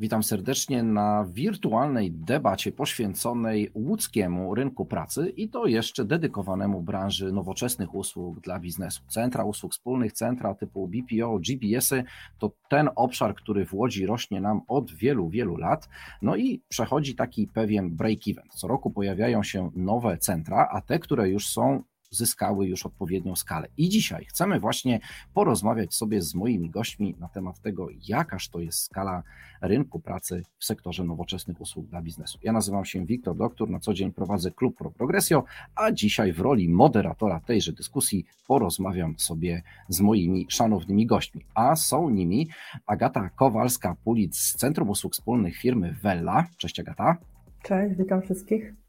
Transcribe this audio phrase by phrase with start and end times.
[0.00, 7.94] Witam serdecznie na wirtualnej debacie poświęconej łódzkiemu rynku pracy i to jeszcze dedykowanemu branży nowoczesnych
[7.94, 9.02] usług dla biznesu.
[9.08, 12.04] Centra usług wspólnych, centra typu BPO, GBS-y
[12.38, 15.88] to ten obszar, który w Łodzi rośnie nam od wielu, wielu lat.
[16.22, 18.48] No i przechodzi taki pewien break-even.
[18.50, 23.68] Co roku pojawiają się nowe centra, a te, które już są zyskały już odpowiednią skalę.
[23.76, 25.00] I dzisiaj chcemy właśnie
[25.34, 29.22] porozmawiać sobie z moimi gośćmi na temat tego, jakaż to jest skala
[29.60, 32.38] rynku pracy w sektorze nowoczesnych usług dla biznesu.
[32.42, 36.40] Ja nazywam się Wiktor Doktor, na co dzień prowadzę klub Pro Progresio, a dzisiaj w
[36.40, 41.44] roli moderatora tejże dyskusji porozmawiam sobie z moimi szanownymi gośćmi.
[41.54, 42.48] A są nimi
[42.86, 46.46] Agata Kowalska-Pulic z Centrum Usług Wspólnych firmy Vella.
[46.56, 47.16] Cześć Agata.
[47.62, 48.87] Cześć, witam wszystkich.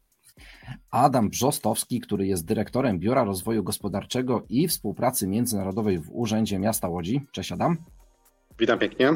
[0.90, 7.20] Adam Brzostowski, który jest dyrektorem Biura Rozwoju Gospodarczego i Współpracy Międzynarodowej w Urzędzie Miasta Łodzi.
[7.32, 7.76] Cześć Adam.
[8.58, 9.10] Witam pięknie.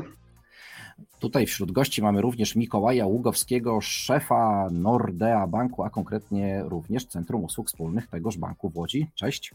[1.20, 7.68] Tutaj wśród gości mamy również Mikołaja Ługowskiego, szefa Nordea Banku, a konkretnie również Centrum Usług
[7.68, 9.06] Wspólnych tegoż banku w Łodzi.
[9.14, 9.54] Cześć.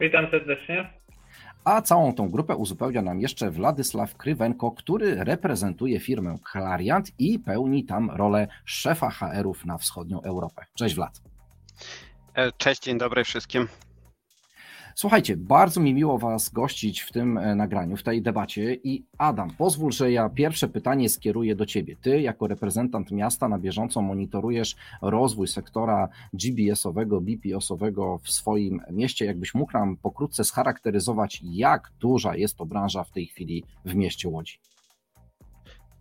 [0.00, 1.01] Witam serdecznie.
[1.64, 7.84] A całą tą grupę uzupełnia nam jeszcze Władysław Krywenko, który reprezentuje firmę Clariant i pełni
[7.84, 10.64] tam rolę szefa HR-ów na wschodnią Europę.
[10.74, 11.20] Cześć Wlad.
[12.34, 13.68] E, cześć, dzień dobry wszystkim.
[14.94, 18.74] Słuchajcie, bardzo mi miło Was gościć w tym e, nagraniu, w tej debacie.
[18.74, 21.96] I Adam, pozwól, że ja pierwsze pytanie skieruję do Ciebie.
[21.96, 29.24] Ty, jako reprezentant miasta, na bieżąco monitorujesz rozwój sektora GBS-owego, BPS-owego w swoim mieście.
[29.24, 34.28] Jakbyś mógł nam pokrótce scharakteryzować, jak duża jest to branża w tej chwili w mieście
[34.28, 34.58] Łodzi?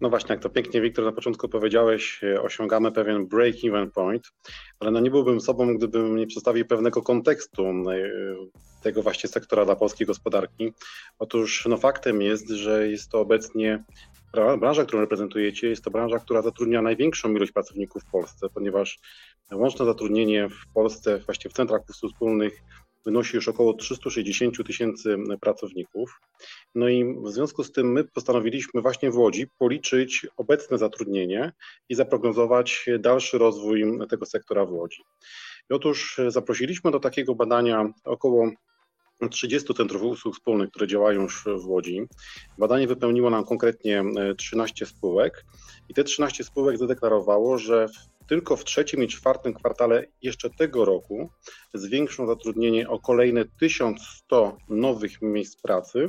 [0.02, 4.24] No właśnie, jak to pięknie Wiktor na początku powiedziałeś, e, osiągamy pewien break-even point,
[4.80, 7.74] ale no nie byłbym sobą, gdybym nie przedstawił pewnego kontekstu e,
[8.84, 10.74] tego właśnie sektora dla polskiej gospodarki.
[11.20, 13.84] Otóż no faktem jest, że jest to obecnie
[14.60, 19.00] branża, którą reprezentujecie, jest to branża, która zatrudnia największą ilość pracowników w Polsce, ponieważ
[19.52, 22.64] łączne zatrudnienie w Polsce właśnie w centrach usług wspólnych
[23.06, 26.20] wynosi już około 360 tysięcy pracowników.
[26.76, 31.52] No i w związku z tym my postanowiliśmy właśnie w Łodzi policzyć obecne zatrudnienie
[31.90, 35.04] i zaprognozować dalszy rozwój tego sektora w Łodzi.
[35.70, 38.52] I otóż zaprosiliśmy do takiego badania około
[39.30, 42.08] 30 centrów usług wspólnych, które działają już w Łodzi.
[42.58, 44.04] Badanie wypełniło nam konkretnie
[44.38, 45.46] 13 spółek
[45.90, 47.88] i te 13 spółek zadeklarowało, że
[48.32, 51.30] tylko w trzecim i czwartym kwartale jeszcze tego roku
[51.74, 56.08] zwiększą zatrudnienie o kolejne 1100 nowych miejsc pracy.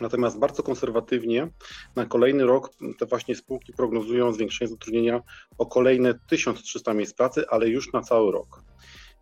[0.00, 1.48] Natomiast bardzo konserwatywnie
[1.96, 5.20] na kolejny rok te właśnie spółki prognozują zwiększenie zatrudnienia
[5.58, 8.62] o kolejne 1300 miejsc pracy, ale już na cały rok.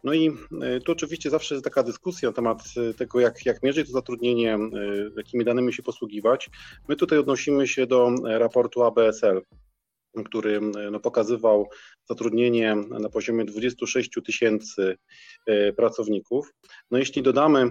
[0.04, 0.30] No i
[0.62, 3.92] e, tu oczywiście zawsze jest taka dyskusja na temat e, tego, jak, jak mierzyć to
[3.92, 4.60] zatrudnienie, e,
[5.16, 6.50] jakimi danymi się posługiwać.
[6.88, 9.42] My tutaj odnosimy się do raportu ABSL,
[10.24, 10.60] który
[10.90, 11.68] no, pokazywał
[12.04, 14.96] zatrudnienie na poziomie 26 tysięcy
[15.76, 16.54] pracowników.
[16.90, 17.70] No jeśli dodamy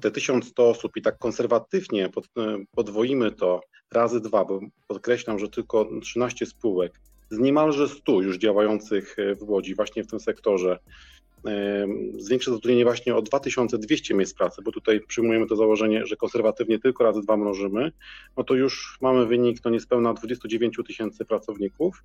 [0.00, 2.28] te 1100 osób i tak konserwatywnie pod,
[2.70, 3.60] podwoimy to
[3.92, 9.74] razy dwa, bo podkreślam, że tylko 13 spółek z niemalże 100 już działających w Łodzi
[9.74, 10.78] właśnie w tym sektorze
[12.18, 17.04] zwiększy zatrudnienie właśnie o 2200 miejsc pracy, bo tutaj przyjmujemy to założenie, że konserwatywnie tylko
[17.04, 17.92] razy dwa mnożymy,
[18.36, 22.04] no to już mamy wynik to niespełna 29 tysięcy pracowników.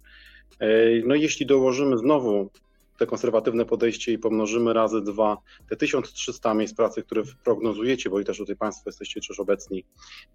[1.05, 2.49] No i jeśli dołożymy znowu
[2.97, 5.37] te konserwatywne podejście i pomnożymy razy dwa
[5.69, 9.83] te 1300 miejsc pracy, które prognozujecie, bo i też tutaj Państwo jesteście też obecni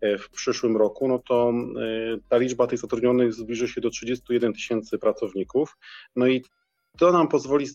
[0.01, 4.53] e, w przyszłym roku, no to e, ta liczba tych zatrudnionych zbliży się do 31
[4.53, 5.77] tysięcy pracowników.
[6.17, 6.45] No i
[6.99, 7.67] to nam pozwoli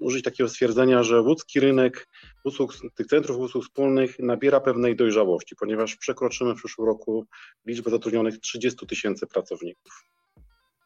[0.00, 2.08] użyć takiego stwierdzenia, że łódzki rynek
[2.44, 7.26] usług, tych centrów usług wspólnych nabiera pewnej dojrzałości, ponieważ przekroczymy w przyszłym roku
[7.66, 10.04] liczbę zatrudnionych 30 tysięcy pracowników.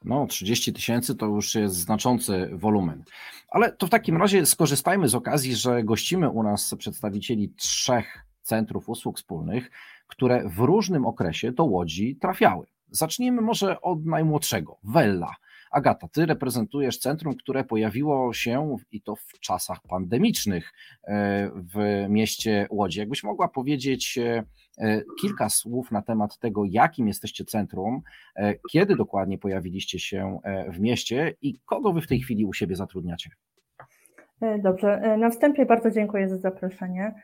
[0.05, 3.05] No, 30 tysięcy to już jest znaczący wolumen.
[3.49, 8.89] Ale to w takim razie skorzystajmy z okazji, że gościmy u nas przedstawicieli trzech centrów
[8.89, 9.71] usług wspólnych,
[10.07, 12.67] które w różnym okresie do Łodzi trafiały.
[12.91, 15.35] Zacznijmy może od najmłodszego, Wella.
[15.75, 20.73] Agata, ty reprezentujesz centrum, które pojawiło się i to w czasach pandemicznych
[21.55, 23.01] w mieście Łodzi.
[23.01, 24.19] Jakbyś mogła powiedzieć
[25.21, 28.03] kilka słów na temat tego, jakim jesteście centrum,
[28.73, 30.39] kiedy dokładnie pojawiliście się
[30.69, 33.31] w mieście i kogo wy w tej chwili u siebie zatrudniacie?
[34.63, 37.15] Dobrze, na wstępie bardzo dziękuję za zaproszenie.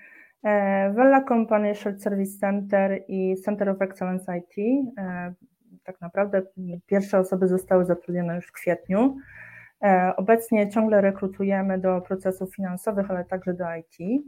[0.95, 4.55] Vella Company Shared Service Center i Center of Excellence IT.
[5.85, 6.43] Tak naprawdę
[6.87, 9.17] pierwsze osoby zostały zatrudnione już w kwietniu.
[10.17, 14.23] Obecnie ciągle rekrutujemy do procesów finansowych, ale także do IT.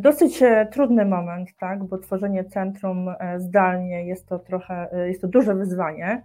[0.00, 6.22] Dosyć trudny moment, tak, bo tworzenie centrum zdalnie jest to trochę, jest to duże wyzwanie.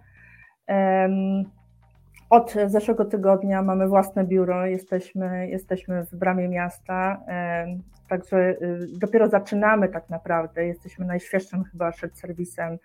[2.30, 7.20] Od zeszłego tygodnia mamy własne biuro, jesteśmy, jesteśmy w bramie miasta,
[8.08, 8.56] także
[9.00, 10.66] dopiero zaczynamy tak naprawdę.
[10.66, 12.78] Jesteśmy najświeższym chyba shared serwisem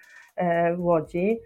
[0.76, 1.40] w Łodzi.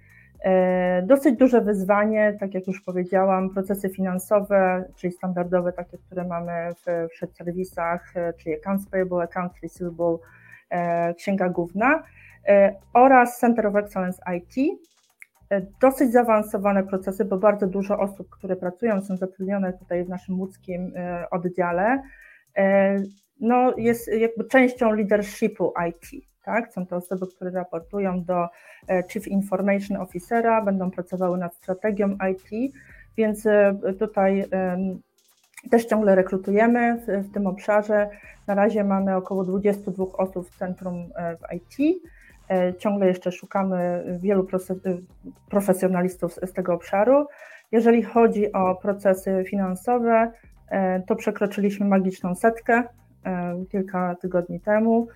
[1.04, 7.16] Dosyć duże wyzwanie, tak jak już powiedziałam, procesy finansowe, czyli standardowe, takie, które mamy w
[7.16, 10.18] shared serwisach, czyli accounts payable, accounts receivable,
[11.18, 12.04] księga główna
[12.94, 14.80] oraz Center of Excellence IT,
[15.82, 20.94] dosyć zaawansowane procesy, bo bardzo dużo osób, które pracują, są zatrudnione tutaj w naszym łódzkim
[21.32, 22.02] oddziale,
[23.40, 26.31] no jest jakby częścią leadershipu IT.
[26.44, 26.74] Tak?
[26.74, 28.48] Są to osoby, które raportują do
[29.10, 32.74] Chief Information Officera, będą pracowały nad strategią IT,
[33.18, 33.48] więc
[34.00, 34.46] tutaj
[35.72, 38.10] też ciągle rekrutujemy w, tym obszarze.
[38.48, 42.02] Na razie mamy około 22 osób w centrum w IT.
[42.78, 44.48] Ciągle jeszcze szukamy wielu
[45.50, 47.28] profesjonalistów z tego obszaru.
[47.72, 50.32] Jeżeli chodzi o procesy finansowe,
[51.08, 52.84] to przekroczyliśmy magiczną setkę
[53.72, 55.08] kilka tygodni temu.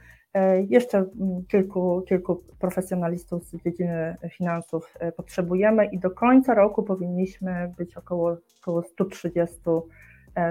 [0.70, 1.06] Jeszcze
[1.48, 8.84] kilku, kilku profesjonalistów z dziedziny finansów potrzebujemy i do końca roku powinniśmy być około, około
[8.84, 9.56] 130,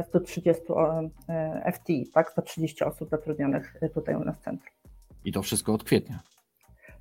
[0.08, 0.62] 130
[1.72, 2.30] FTI, tak?
[2.30, 4.74] 130 osób zatrudnionych tutaj u nas w centrum.
[5.24, 6.20] I to wszystko od kwietnia.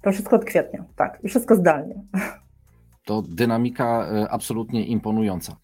[0.02, 1.96] To wszystko od kwietnia, tak, i wszystko zdalnie.
[3.06, 5.56] To dynamika absolutnie imponująca.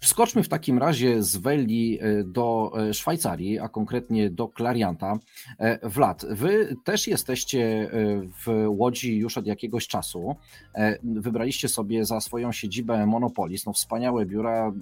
[0.00, 5.18] Wskoczmy w takim razie z Welli do Szwajcarii, a konkretnie do Klarianta.
[5.82, 7.90] Wlad, wy też jesteście
[8.44, 10.36] w Łodzi już od jakiegoś czasu.
[11.02, 14.72] Wybraliście sobie za swoją siedzibę Monopolis, no wspaniałe biura,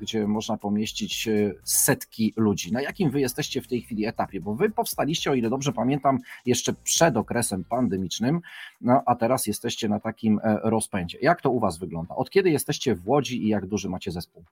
[0.00, 1.28] gdzie można pomieścić
[1.64, 2.72] setki ludzi.
[2.72, 4.40] Na jakim wy jesteście w tej chwili etapie?
[4.40, 8.40] Bo wy powstaliście, o ile dobrze pamiętam, jeszcze przed okresem pandemicznym,
[8.80, 11.18] no a teraz jesteście na takim rozpędzie.
[11.22, 12.14] Jak to u was wygląda?
[12.14, 14.44] Od kiedy jesteście w Łodzi i jak duży macie zespół?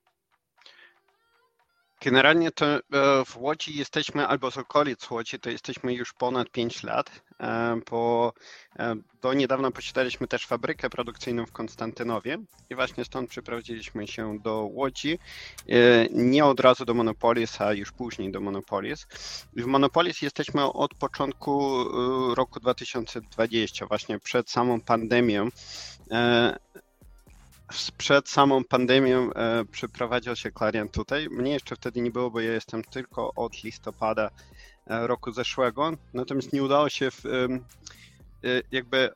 [2.05, 2.67] Generalnie to
[3.27, 7.23] w Łodzi jesteśmy, albo z okolic Łodzi, to jesteśmy już ponad 5 lat,
[7.91, 8.33] bo
[9.23, 12.39] do niedawna posiadaliśmy też fabrykę produkcyjną w Konstantynowie
[12.71, 15.19] i właśnie stąd przeprowadziliśmy się do Łodzi,
[16.11, 19.07] nie od razu do Monopolis, a już później do Monopolis.
[19.57, 21.85] W Monopolis jesteśmy od początku
[22.35, 25.49] roku 2020, właśnie przed samą pandemią
[27.99, 31.29] przed samą pandemią e, przeprowadził się Clarion tutaj.
[31.31, 34.31] Mnie jeszcze wtedy nie było, bo ja jestem tylko od listopada
[34.87, 35.93] roku zeszłego.
[36.15, 37.49] Natomiast nie udało się w, e,
[38.73, 39.11] jakby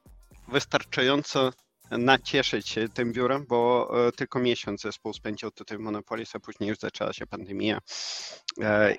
[0.48, 1.52] wystarczająco
[1.90, 6.70] nacieszyć się tym biurem, bo e, tylko miesiąc zespół spędził tutaj w Monopolis, a później
[6.70, 7.78] już zaczęła się pandemia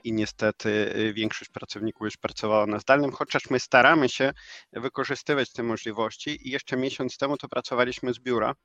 [0.03, 4.33] i niestety większość pracowników już pracowała na zdalnym, chociaż my staramy się
[4.73, 8.55] wykorzystywać te możliwości i jeszcze miesiąc temu to pracowaliśmy z biura.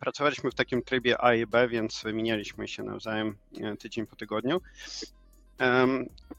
[0.00, 3.36] Pracowaliśmy w takim trybie A i B, więc wymienialiśmy się nawzajem
[3.78, 4.60] tydzień po tygodniu.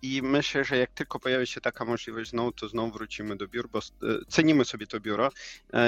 [0.02, 3.70] I myślę, że jak tylko pojawi się taka możliwość znowu, to znowu wrócimy do biur,
[3.70, 3.80] bo
[4.28, 5.30] cenimy sobie to biuro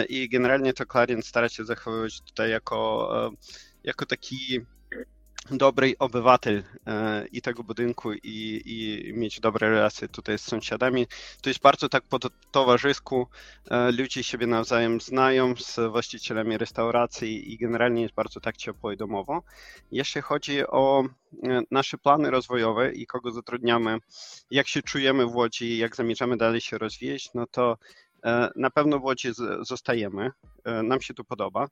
[0.10, 3.32] i generalnie to Clarion stara się zachowywać tutaj jako,
[3.84, 4.62] jako taki
[5.50, 6.64] dobry obywatel
[7.32, 11.08] i tego budynku i, i mieć dobre relacje tutaj z sąsiadami.
[11.42, 12.20] To jest bardzo tak po
[12.52, 13.28] towarzysku,
[13.98, 19.44] ludzie siebie nawzajem znają z właścicielami restauracji i generalnie jest bardzo tak ciepło i domowo.
[19.92, 21.04] Jeśli chodzi o
[21.72, 23.98] nasze plany rozwojowe i kogo zatrudniamy,
[24.52, 27.78] jak się czujemy w Łodzi, jak zamierzamy dalej się rozwijać, no to
[28.56, 29.30] na pewno w Łodzi
[29.62, 30.32] zostajemy,
[30.84, 31.68] nam się tu podoba.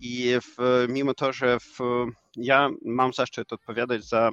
[0.00, 1.78] I w, mimo to, że w,
[2.36, 4.30] ja mam zaszczyt odpowiadać za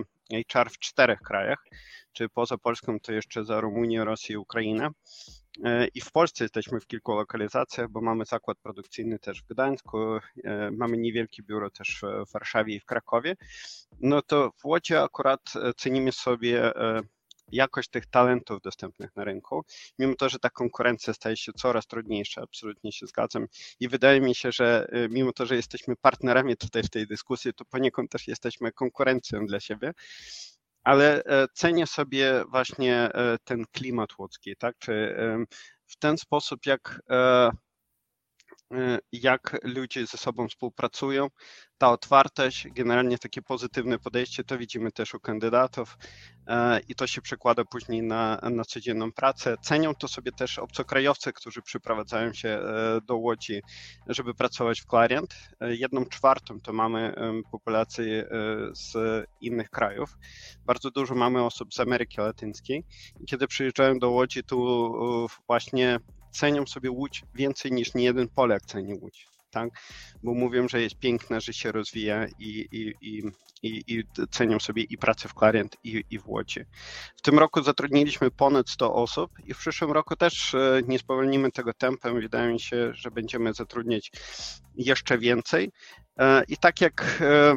[0.51, 1.65] HR w czterech krajach,
[2.13, 4.89] czy poza Polską to jeszcze za Rumunię, Rosję i Ukrainę.
[5.93, 9.97] I w Polsce jesteśmy w kilku lokalizacjach, bo mamy zakład produkcyjny też w Gdańsku,
[10.71, 13.35] mamy niewielkie biuro też w Warszawie i w Krakowie.
[13.99, 15.41] No to w Łodzi akurat
[15.77, 16.71] cenimy sobie
[17.51, 19.65] jakość tych talentów dostępnych na rynku,
[19.99, 23.47] mimo to, że ta konkurencja staje się coraz trudniejsza, absolutnie się zgadzam.
[23.79, 27.53] I wydaje mi się, że y, mimo to, że jesteśmy partnerami tutaj w tej dyskusji,
[27.53, 29.93] to poniekąd też jesteśmy konkurencją dla siebie
[30.85, 34.75] ale e, cenię sobie właśnie e, ten klimat łódzki, tak?
[34.79, 35.15] Czy
[35.87, 37.49] w ten sposób, jak e,
[39.11, 41.27] jak ludzie ze sobą współpracują.
[41.77, 45.97] Ta otwartość, generalnie takie pozytywne podejście, to widzimy też u kandydatów
[46.47, 49.55] e, i to się przekłada później na, na codzienną pracę.
[49.61, 53.61] Cenią to sobie też obcokrajowcy, którzy przyprowadzają się e, do Łodzi,
[54.07, 55.35] żeby pracować w Clarient.
[55.61, 57.13] Jedną czwartą to mamy
[57.51, 58.11] populacji
[58.71, 60.17] z innych krajów.
[60.65, 62.83] Bardzo dużo mamy osób z Ameryki Latyńskiej.
[63.27, 65.99] Kiedy przyjeżdżają do Łodzi, tu właśnie
[66.35, 69.27] cenią sobie Łódź więcej niż niejeden Polak ceni Łódź.
[69.51, 69.69] Tak?
[70.23, 73.23] Bo mówią, że jest piękna, że się rozwija i, i, i,
[73.63, 76.59] i, i cenią sobie i pracę w Clarient i, i w Łodzi.
[77.15, 81.51] W tym roku zatrudniliśmy ponad 100 osób i w przyszłym roku też e, nie spowolnimy
[81.51, 82.21] tego tempem.
[82.21, 84.11] Wydaje mi się, że będziemy zatrudniać
[84.75, 85.71] jeszcze więcej.
[86.19, 87.55] E, I tak jak e,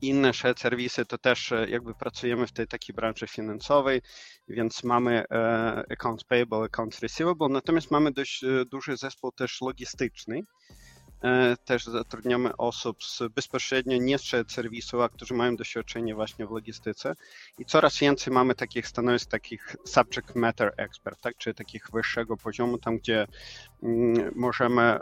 [0.00, 4.02] inne shared serwisy, to też e, jakby pracujemy w tej takiej branży finansowej,
[4.48, 10.42] więc mamy e, accounts payable, accounts receivable, natomiast mamy dość e, duży zespół też logistyczny,
[11.64, 17.14] też zatrudniamy osób z bezpośrednio nie z serwisu, a którzy mają doświadczenie właśnie w logistyce
[17.58, 22.78] i coraz więcej mamy takich stanowisk, takich subject matter expert, tak, czyli takich wyższego poziomu,
[22.78, 23.26] tam gdzie
[23.82, 25.00] mm, możemy e,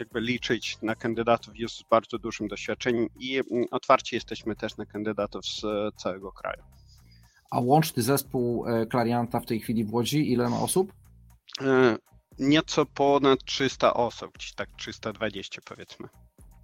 [0.00, 4.86] jakby liczyć na kandydatów już z bardzo dużym doświadczeniem i mm, otwarci jesteśmy też na
[4.86, 5.62] kandydatów z
[5.96, 6.62] całego kraju.
[7.50, 10.92] A łączny zespół Klarianta w tej chwili w Łodzi, ile ma osób?
[12.40, 16.08] E, nieco ponad 300 osób, gdzieś tak 320 powiedzmy.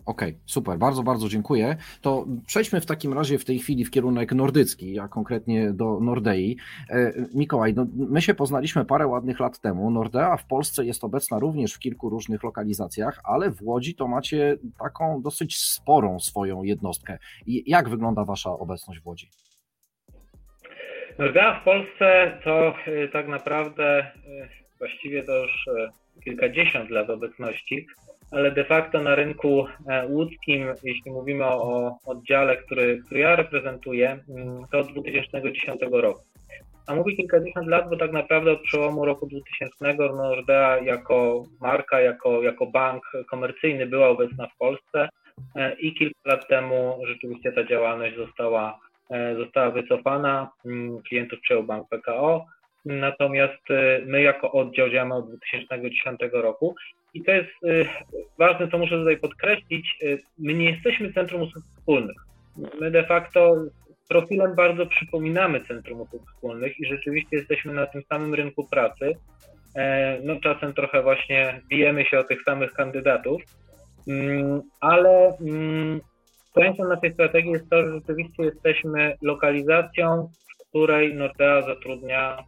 [0.09, 1.77] Okej, okay, super, bardzo, bardzo dziękuję.
[2.01, 6.57] To przejdźmy w takim razie w tej chwili w kierunek nordycki, a konkretnie do Nordei.
[6.91, 9.91] E, Mikołaj, no, my się poznaliśmy parę ładnych lat temu.
[9.91, 14.57] Nordea w Polsce jest obecna również w kilku różnych lokalizacjach, ale w Łodzi to macie
[14.79, 17.19] taką dosyć sporą swoją jednostkę.
[17.47, 19.31] I jak wygląda Wasza obecność w Łodzi?
[21.19, 25.89] Nordea w Polsce to y, tak naprawdę y, właściwie to już e,
[26.25, 27.87] kilkadziesiąt lat obecności,
[28.31, 34.19] ale de facto na rynku e, łódzkim, jeśli mówimy o oddziale, który, który ja reprezentuję,
[34.29, 36.21] mm, to od 2010 roku.
[36.87, 42.43] A mówię kilkadziesiąt lat, bo tak naprawdę od przełomu roku 2000 Nordea jako marka, jako,
[42.43, 45.09] jako bank komercyjny była obecna w Polsce
[45.57, 48.79] e, i kilka lat temu rzeczywiście ta działalność została,
[49.37, 50.51] została wycofana.
[50.67, 52.47] Mm, klientów przejął bank PKO
[52.89, 56.75] natomiast y, my jako oddział działamy od 2010 roku
[57.15, 57.87] i to jest y,
[58.39, 62.17] ważne, co muszę tutaj podkreślić, y, my nie jesteśmy Centrum Usług Wspólnych.
[62.81, 63.57] My de facto
[64.09, 69.13] profilem bardzo przypominamy Centrum Usług Wspólnych i rzeczywiście jesteśmy na tym samym rynku pracy.
[69.77, 73.43] E, no czasem trochę właśnie bijemy się o tych samych kandydatów,
[74.09, 76.01] mm, ale mm,
[76.55, 80.29] częścią naszej strategii jest to, że rzeczywiście jesteśmy lokalizacją,
[80.59, 82.45] w której Nordea zatrudnia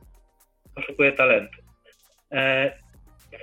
[0.80, 1.58] poszukuje talentu.
[2.32, 2.72] E,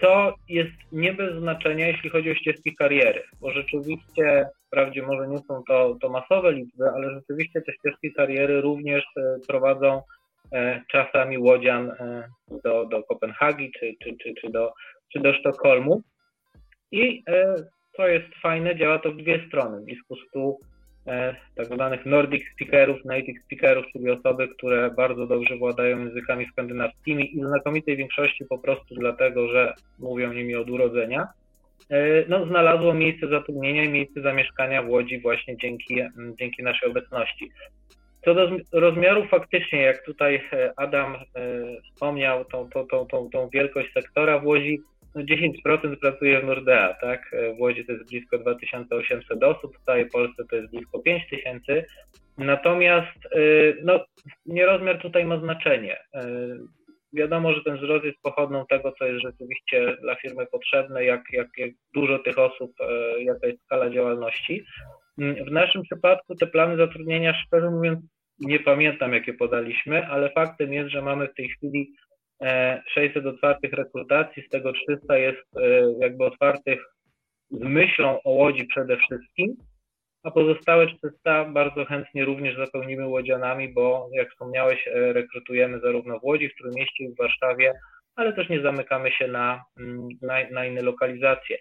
[0.01, 5.37] co jest nie bez znaczenia, jeśli chodzi o ścieżki kariery, bo rzeczywiście, wprawdzie może nie
[5.37, 10.01] są to, to masowe liczby, ale rzeczywiście te ścieżki kariery również e, prowadzą
[10.51, 11.91] e, czasami łodzian
[12.63, 14.73] do, do Kopenhagi czy, czy, czy, czy, do,
[15.13, 16.01] czy do Sztokholmu.
[16.91, 17.23] I
[17.95, 19.81] co jest fajne, działa to w dwie strony.
[19.81, 20.66] Blisko 100 E,
[21.55, 27.41] tak zwanych Nordic speakerów, native speakerów, czyli osoby, które bardzo dobrze władają językami skandynawskimi i
[27.41, 31.27] w znakomitej większości po prostu dlatego, że mówią nimi od urodzenia,
[31.89, 35.95] e, no, znalazło miejsce zatrudnienia i miejsce zamieszkania w Łodzi właśnie dzięki,
[36.39, 37.51] dzięki naszej obecności.
[38.25, 41.15] Co do rozmiarów faktycznie, jak tutaj e, Adam
[41.83, 44.79] wspomniał, tą, tą, tą, tą, tą wielkość sektora w Łodzi,
[45.17, 47.31] no 10% pracuje w Nordea, tak?
[47.57, 51.85] W Łodzi to jest blisko 2800 osób, w całej Polsce to jest blisko 5000.
[52.37, 54.05] Natomiast y, no,
[54.45, 55.97] nierozmiar tutaj ma znaczenie.
[56.15, 56.19] Y,
[57.13, 61.47] wiadomo, że ten wzrost jest pochodną tego, co jest rzeczywiście dla firmy potrzebne, jak, jak,
[61.57, 64.63] jak dużo tych osób, y, jaka jest skala działalności.
[65.47, 67.99] W naszym przypadku te plany zatrudnienia, szczerze mówiąc,
[68.39, 71.93] nie pamiętam, jakie podaliśmy, ale faktem jest, że mamy w tej chwili
[72.41, 75.61] 600 e, otwartych rekrutacji, z tego 300 jest e,
[75.99, 76.79] jakby otwartych
[77.51, 79.55] z myślą o Łodzi przede wszystkim,
[80.23, 86.23] a pozostałe 400 bardzo chętnie również zapełnimy łodzianami, bo jak wspomniałeś, e, rekrutujemy zarówno w
[86.23, 87.73] Łodzi, w Trójmieście i w Warszawie,
[88.15, 91.57] ale też nie zamykamy się na, mm, na, na inne lokalizacje.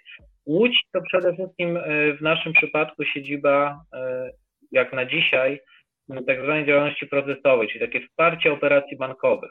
[0.47, 1.79] Łódź to przede wszystkim
[2.19, 3.81] w naszym przypadku siedziba,
[4.73, 5.61] jak na dzisiaj,
[6.27, 9.51] tak zwanej działalności procesowej, czyli takie wsparcie operacji bankowych,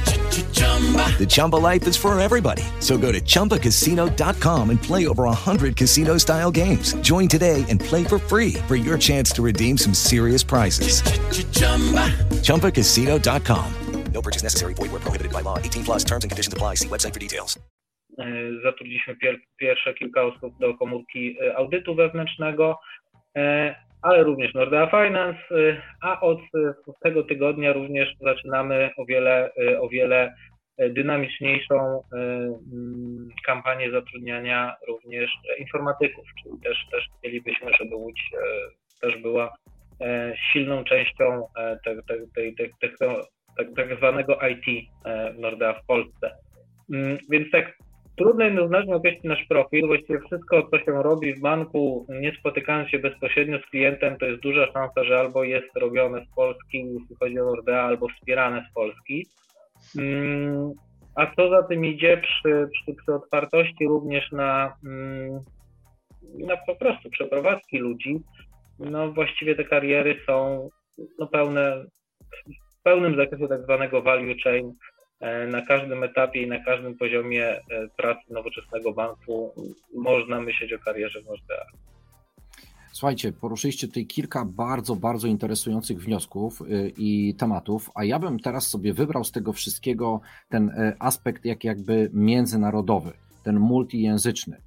[1.19, 2.63] The Chumba life is for everybody.
[2.79, 6.93] So go to ChumbaCasino.com and play over 100 casino style games.
[7.01, 11.03] Join today and play for free for your chance to redeem some serious prizes.
[12.41, 13.73] ChumbaCasino.com.
[14.13, 14.73] No purchase necessary.
[14.73, 15.57] Void where prohibited by law.
[15.57, 16.75] 18 plus terms and conditions apply.
[16.75, 17.59] See website for details.
[18.63, 22.79] Zatrudniliśmy pier pierwsze kilka osób do komórki audytu wewnętrznego,
[24.01, 25.39] ale również Nordea Finance,
[26.01, 26.39] a od
[27.03, 30.33] tego tygodnia również zaczynamy o wiele, o wiele
[30.89, 32.03] dynamiczniejszą
[33.45, 38.31] kampanię zatrudniania również informatyków, czyli też, też chcielibyśmy, żeby Łódź
[39.01, 39.53] też była
[40.53, 41.47] silną częścią
[42.35, 42.91] tej, tej, tak,
[43.75, 44.89] tak zwanego IT
[45.39, 46.31] Nordea w Polsce.
[47.29, 47.77] Więc tak
[48.17, 49.87] trudno jednoznacznie określić nasz profil.
[49.87, 54.41] Właściwie wszystko, co się robi w banku, nie spotykając się bezpośrednio z klientem, to jest
[54.41, 58.73] duża szansa, że albo jest robione z Polski, jeśli chodzi o Nordea, albo wspierane z
[58.73, 59.25] Polski.
[61.15, 64.77] A co za tym idzie przy, przy, przy otwartości również na,
[66.37, 68.19] na po prostu przeprowadzki ludzi,
[68.79, 70.69] no właściwie te kariery są
[71.19, 71.85] no, pełne,
[72.79, 74.73] w pełnym zakresie tak zwanego value chain.
[75.47, 77.59] Na każdym etapie i na każdym poziomie
[77.97, 79.53] pracy nowoczesnego banku
[79.95, 81.65] można myśleć o karierze w Nordea.
[82.91, 86.61] Słuchajcie, poruszyliście tutaj kilka bardzo, bardzo interesujących wniosków
[86.97, 92.09] i tematów, a ja bym teraz sobie wybrał z tego wszystkiego ten aspekt jak jakby
[92.13, 93.13] międzynarodowy,
[93.43, 94.61] ten multijęzyczny.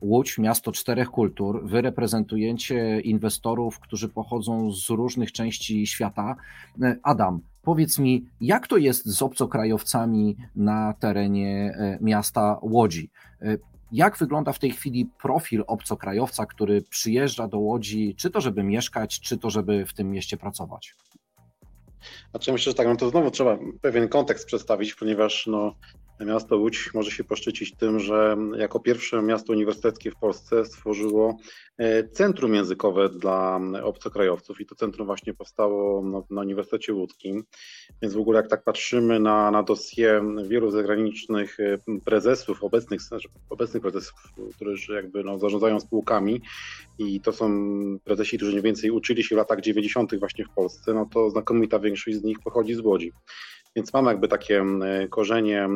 [0.00, 6.36] Łódź, miasto czterech kultur, wy reprezentujecie inwestorów, którzy pochodzą z różnych części świata.
[7.02, 13.10] Adam, powiedz mi, jak to jest z obcokrajowcami na terenie miasta Łodzi?
[13.92, 19.20] Jak wygląda w tej chwili profil obcokrajowca, który przyjeżdża do Łodzi, czy to żeby mieszkać,
[19.20, 20.94] czy to żeby w tym mieście pracować?
[22.30, 25.74] Znaczy myślę, że tak, no to znowu trzeba pewien kontekst przedstawić, ponieważ no,
[26.26, 31.36] miasto Łódź może się poszczycić tym, że jako pierwsze miasto uniwersyteckie w Polsce stworzyło
[32.12, 37.44] centrum językowe dla obcokrajowców i to centrum właśnie powstało no, na Uniwersytecie Łódzkim.
[38.02, 39.64] Więc w ogóle jak tak patrzymy na, na
[40.44, 41.56] wielu zagranicznych
[42.04, 46.40] prezesów, obecnych, znaczy obecnych prezesów, którzy jakby no, zarządzają spółkami
[46.98, 47.48] i to są
[48.04, 50.18] prezesi, którzy mniej więcej uczyli się w latach 90.
[50.18, 53.12] właśnie w Polsce, no to znakomita większość z nich pochodzi z Łodzi.
[53.76, 54.64] Więc mamy jakby takie
[55.10, 55.68] korzenie,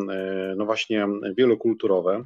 [0.56, 2.24] no właśnie wielokulturowe.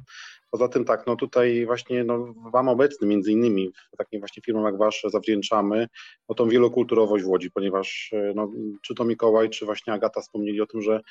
[0.51, 4.65] Poza tym tak, no tutaj właśnie no, Wam obecnym, między innymi w takim właśnie firmom
[4.65, 5.87] jak Wasze zawdzięczamy
[6.29, 10.65] no, tą wielokulturowość w Łodzi, ponieważ no, czy to Mikołaj, czy właśnie Agata wspomnieli o
[10.65, 11.01] tym, że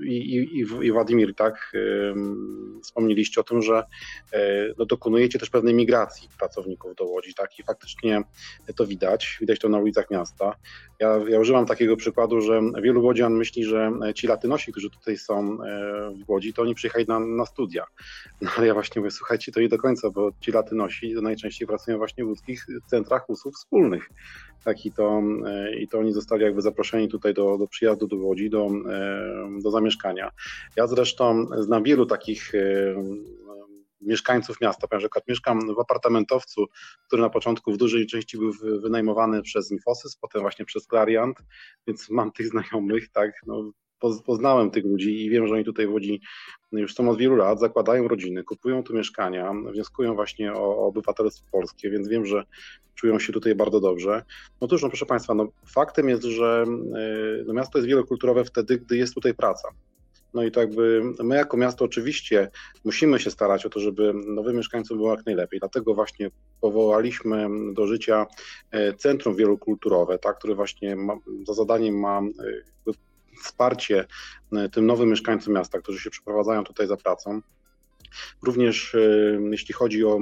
[0.00, 1.72] i, i, i Władimir, tak,
[2.82, 3.82] wspomnieliście o tym, że
[4.78, 8.22] no, dokonujecie też pewnej migracji pracowników do Łodzi, tak, i faktycznie
[8.76, 10.56] to widać, widać to na ulicach miasta.
[11.00, 15.58] Ja, ja używam takiego przykładu, że wielu Łodzian myśli, że ci latynosi, którzy tutaj są
[16.26, 17.84] w Łodzi, to oni przyjechali na, na studia.
[18.40, 21.98] No ale ja właśnie mówię, słuchajcie, to nie do końca, bo ci latynosi najczęściej pracują
[21.98, 24.08] właśnie w łódzkich centrach usług wspólnych.
[24.64, 25.22] Tak, i to,
[25.78, 28.70] i to oni zostali jakby zaproszeni tutaj do, do przyjazdu do Łodzi, do,
[29.62, 30.30] do zamieszkania.
[30.76, 32.52] Ja zresztą znam wielu takich
[34.00, 34.86] mieszkańców miasta.
[34.92, 36.66] Na przykład mieszkam w apartamentowcu,
[37.06, 41.38] który na początku w dużej części był wynajmowany przez Infosys, potem właśnie przez Clariant,
[41.86, 43.70] więc mam tych znajomych, tak, no,
[44.26, 46.20] poznałem tych ludzi i wiem, że oni tutaj w Łodzi
[46.72, 51.46] już są od wielu lat, zakładają rodziny, kupują tu mieszkania, wnioskują właśnie o, o obywatelstwo
[51.52, 52.44] polskie, więc wiem, że
[52.94, 54.22] czują się tutaj bardzo dobrze.
[54.60, 56.64] No cóż, no proszę Państwa, no faktem jest, że
[57.46, 59.68] no miasto jest wielokulturowe wtedy, gdy jest tutaj praca.
[60.34, 62.50] No i to jakby my jako miasto oczywiście
[62.84, 65.60] musimy się starać o to, żeby nowym mieszkańcom było jak najlepiej.
[65.60, 68.26] Dlatego właśnie powołaliśmy do życia
[68.98, 72.20] Centrum Wielokulturowe, tak, które właśnie ma, za zadaniem ma
[73.44, 74.06] wsparcie
[74.72, 77.40] tym nowym mieszkańcom miasta, którzy się przeprowadzają tutaj za pracą.
[78.42, 78.96] Również
[79.50, 80.18] jeśli chodzi o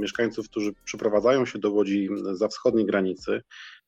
[0.00, 3.42] mieszkańców, którzy przyprowadzają się do Łodzi za wschodniej granicy,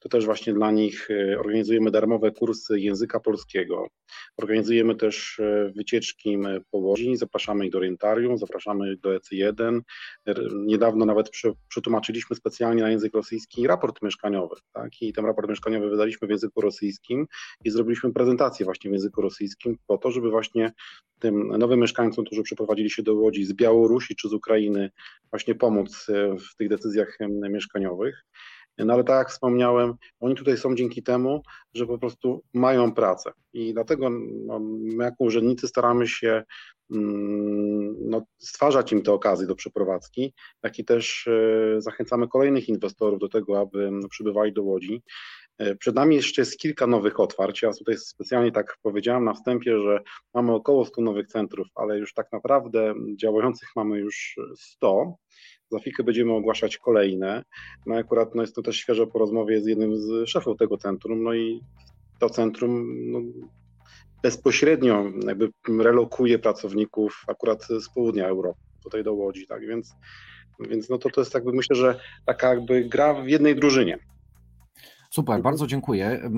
[0.05, 3.87] to też właśnie dla nich e, organizujemy darmowe kursy języka polskiego.
[4.37, 6.39] Organizujemy też e, wycieczki
[6.71, 9.81] po Łodzi, zapraszamy ich do Orientarium, zapraszamy ich do EC1.
[10.55, 11.31] Niedawno nawet
[11.69, 14.57] przetłumaczyliśmy specjalnie na język rosyjski raport mieszkaniowy.
[14.73, 15.03] Tak?
[15.03, 17.27] I ten raport mieszkaniowy wydaliśmy w języku rosyjskim
[17.65, 20.73] i zrobiliśmy prezentację właśnie w języku rosyjskim po to, żeby właśnie
[21.19, 24.91] tym nowym mieszkańcom, którzy przeprowadzili się do Łodzi z Białorusi czy z Ukrainy,
[25.31, 27.19] właśnie pomóc e, w tych decyzjach
[27.51, 28.25] mieszkaniowych.
[28.79, 31.43] No ale tak jak wspomniałem, oni tutaj są dzięki temu,
[31.75, 33.33] że po prostu mają pracę.
[33.53, 34.11] I dlatego
[34.47, 36.43] no, my jako urzędnicy staramy się
[36.95, 43.19] mm, no, stwarzać im te okazje do przeprowadzki, jak i też e, zachęcamy kolejnych inwestorów
[43.19, 45.03] do tego, aby no, przybywali do Łodzi.
[45.59, 47.63] E, przed nami jeszcze jest kilka nowych otwarć.
[47.63, 50.01] Ja tutaj specjalnie tak powiedziałem na wstępie, że
[50.35, 55.17] mamy około 100 nowych centrów, ale już tak naprawdę działających mamy już 100.
[55.71, 57.43] Za chwilkę będziemy ogłaszać kolejne.
[57.87, 61.23] No akurat no jest to też świeżo po rozmowie z jednym z szefów tego centrum,
[61.23, 61.61] no i
[62.19, 63.21] to centrum no,
[64.23, 69.95] bezpośrednio jakby relokuje pracowników akurat z południa Europy, tutaj do Łodzi, tak, więc,
[70.61, 73.99] więc no to, to jest jakby myślę, że taka jakby gra w jednej drużynie.
[75.11, 76.31] Super, bardzo dziękuję.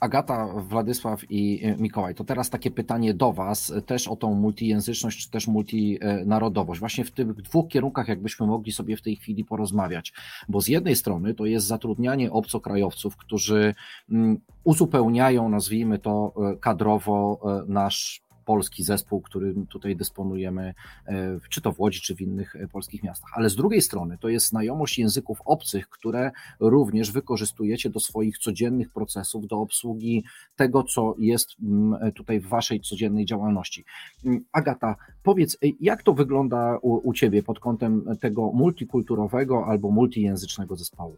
[0.00, 4.16] E, Agata, Władysław i e, Mikołaj, to teraz takie pytanie do Was, e, też o
[4.16, 6.80] tą multijęzyczność, czy też multinarodowość.
[6.80, 10.12] Właśnie w tych dwóch kierunkach, jakbyśmy mogli sobie w tej chwili porozmawiać.
[10.48, 13.74] Bo z jednej strony to jest zatrudnianie obcokrajowców, którzy
[14.10, 20.74] mm, uzupełniają, nazwijmy to kadrowo, nasz polski zespół, którym tutaj dysponujemy,
[21.06, 23.30] e, czy to w Łodzi, czy w innych e, polskich miastach.
[23.34, 26.30] Ale z drugiej strony to jest znajomość języków obcych, które
[26.60, 30.24] również wykorzystujecie do swoich codziennych procesów, do obsługi
[30.56, 33.84] tego, co jest mm, tutaj w waszej codziennej działalności.
[34.24, 39.90] Mm, Agata, powiedz, e, jak to wygląda u, u ciebie pod kątem tego multikulturowego albo
[39.90, 41.16] multijęzycznego zespołu?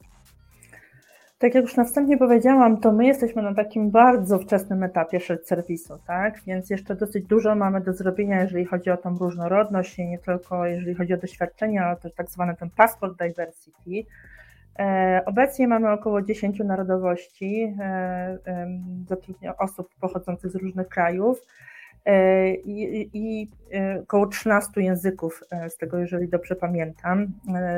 [1.38, 5.98] Tak jak już na wstępie powiedziałam, to my jesteśmy na takim bardzo wczesnym etapie serwisu,
[6.06, 6.40] tak?
[6.46, 10.66] Więc jeszcze dosyć dużo mamy do zrobienia, jeżeli chodzi o tą różnorodność i nie tylko
[10.66, 14.10] jeżeli chodzi o doświadczenia, ale też tak zwany ten passport diversity.
[14.78, 18.38] E, obecnie mamy około 10 narodowości e,
[19.58, 21.42] osób pochodzących z różnych krajów.
[22.06, 27.32] E, i, e, około 13 języków, e, z tego jeżeli dobrze pamiętam,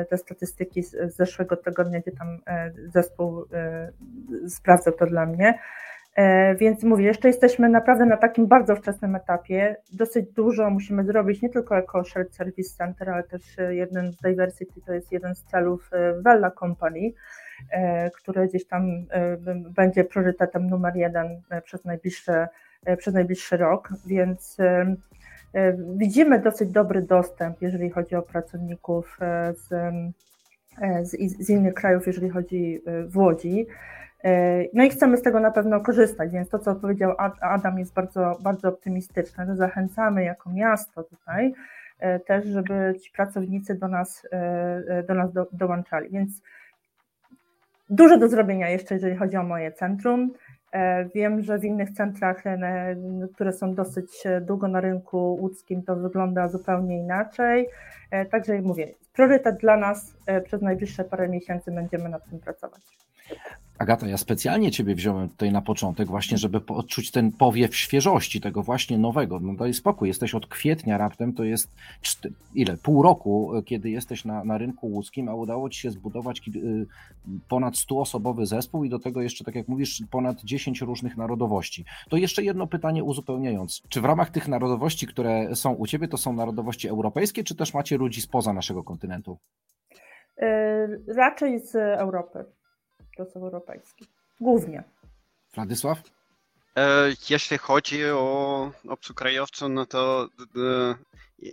[0.09, 2.39] te statystyki z zeszłego tygodnia, gdzie tam
[2.93, 3.45] zespół
[4.47, 5.59] sprawdzał to dla mnie.
[6.57, 9.75] Więc mówię, jeszcze jesteśmy naprawdę na takim bardzo wczesnym etapie.
[9.93, 14.81] Dosyć dużo musimy zrobić, nie tylko jako Shared Service Center, ale też jeden z diversity
[14.85, 15.89] to jest jeden z celów
[16.21, 17.11] Vella Company,
[18.15, 19.05] które gdzieś tam
[19.75, 22.47] będzie priorytetem numer jeden przez najbliższe
[22.97, 24.95] przez najbliższy rok, więc e,
[25.53, 29.17] e, widzimy dosyć dobry dostęp, jeżeli chodzi o pracowników
[29.53, 29.67] z,
[31.03, 33.67] z, z innych krajów, jeżeli chodzi w Łodzi.
[34.73, 38.37] No i chcemy z tego na pewno korzystać, więc to, co powiedział Adam, jest bardzo,
[38.41, 39.45] bardzo optymistyczne.
[39.45, 41.53] No zachęcamy jako miasto tutaj
[42.25, 44.27] też, żeby ci pracownicy do nas,
[45.07, 46.09] do nas do, dołączali.
[46.09, 46.41] Więc
[47.89, 50.33] dużo do zrobienia jeszcze, jeżeli chodzi o moje centrum.
[50.71, 52.95] E, wiem, że w innych centrach, e,
[53.33, 57.67] które są dosyć e, długo na rynku łódzkim, to wygląda zupełnie inaczej.
[58.31, 62.81] Także mówię, priorytet dla nas przez najbliższe parę miesięcy będziemy nad tym pracować.
[63.79, 68.63] Agata, ja specjalnie Ciebie wziąłem tutaj na początek, właśnie, żeby odczuć ten powiew świeżości, tego
[68.63, 69.39] właśnie nowego.
[69.39, 71.75] No daj spokój, jesteś od kwietnia raptem, to jest
[72.55, 72.77] ile?
[72.77, 76.85] Pół roku, kiedy jesteś na, na rynku łódzkim, a udało Ci się zbudować y,
[77.49, 81.85] ponad 100-osobowy zespół i do tego jeszcze, tak jak mówisz, ponad 10 różnych narodowości.
[82.09, 83.81] To jeszcze jedno pytanie uzupełniając.
[83.89, 87.73] Czy w ramach tych narodowości, które są u Ciebie, to są narodowości europejskie, czy też
[87.73, 89.37] macie ludzi spoza naszego kontynentu?
[90.37, 92.45] Yy, raczej z Europy
[93.25, 94.05] są europejskie.
[94.41, 94.83] Głównie.
[95.53, 96.01] Władysław?
[96.75, 100.27] E, jeśli chodzi o obcokrajowców, no to
[100.57, 100.95] e,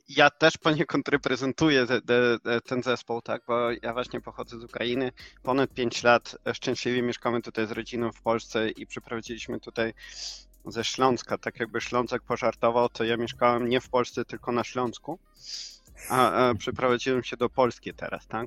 [0.09, 5.13] ja też poniekąd reprezentuję te, te, ten zespół, tak, bo ja właśnie pochodzę z Ukrainy.
[5.43, 9.95] Ponad 5 lat szczęśliwie mieszkamy tutaj z rodziną w Polsce i przeprowadziliśmy tutaj
[10.67, 11.39] ze Śląska.
[11.39, 15.19] Tak jakby Ślązak pożartował, to ja mieszkałem nie w Polsce, tylko na Śląsku,
[16.09, 18.47] a, a przeprowadziłem się do Polski teraz, tak.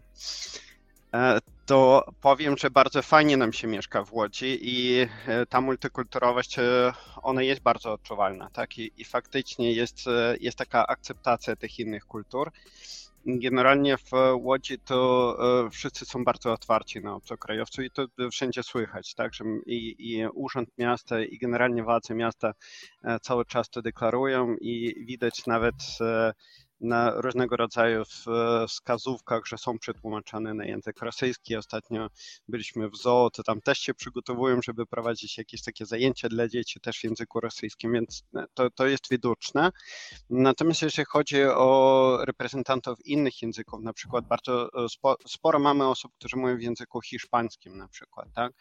[1.13, 6.59] E, to powiem, że bardzo fajnie nam się mieszka w Łodzi i e, ta multikulturowość,
[6.59, 8.77] e, ona jest bardzo odczuwalna, tak?
[8.77, 9.99] I, i faktycznie jest,
[10.39, 12.51] jest taka akceptacja tych innych kultur.
[13.25, 15.37] Generalnie w Łodzi to
[15.71, 19.33] wszyscy są bardzo otwarci na obcokrajowców i to wszędzie słychać, tak?
[19.33, 22.53] Że i, i Urząd Miasta i generalnie władze miasta
[23.21, 25.75] cały czas to deklarują i widać nawet
[26.81, 28.03] na różnego rodzaju
[28.67, 31.55] wskazówkach, że są przetłumaczone na język rosyjski.
[31.55, 32.07] Ostatnio
[32.47, 36.79] byliśmy w zoo, to tam też się przygotowują, żeby prowadzić jakieś takie zajęcia dla dzieci
[36.79, 39.69] też w języku rosyjskim, więc to, to jest widoczne.
[40.29, 44.69] Natomiast jeśli chodzi o reprezentantów innych języków, na przykład bardzo
[45.27, 48.53] sporo mamy osób, którzy mówią w języku hiszpańskim na przykład, tak?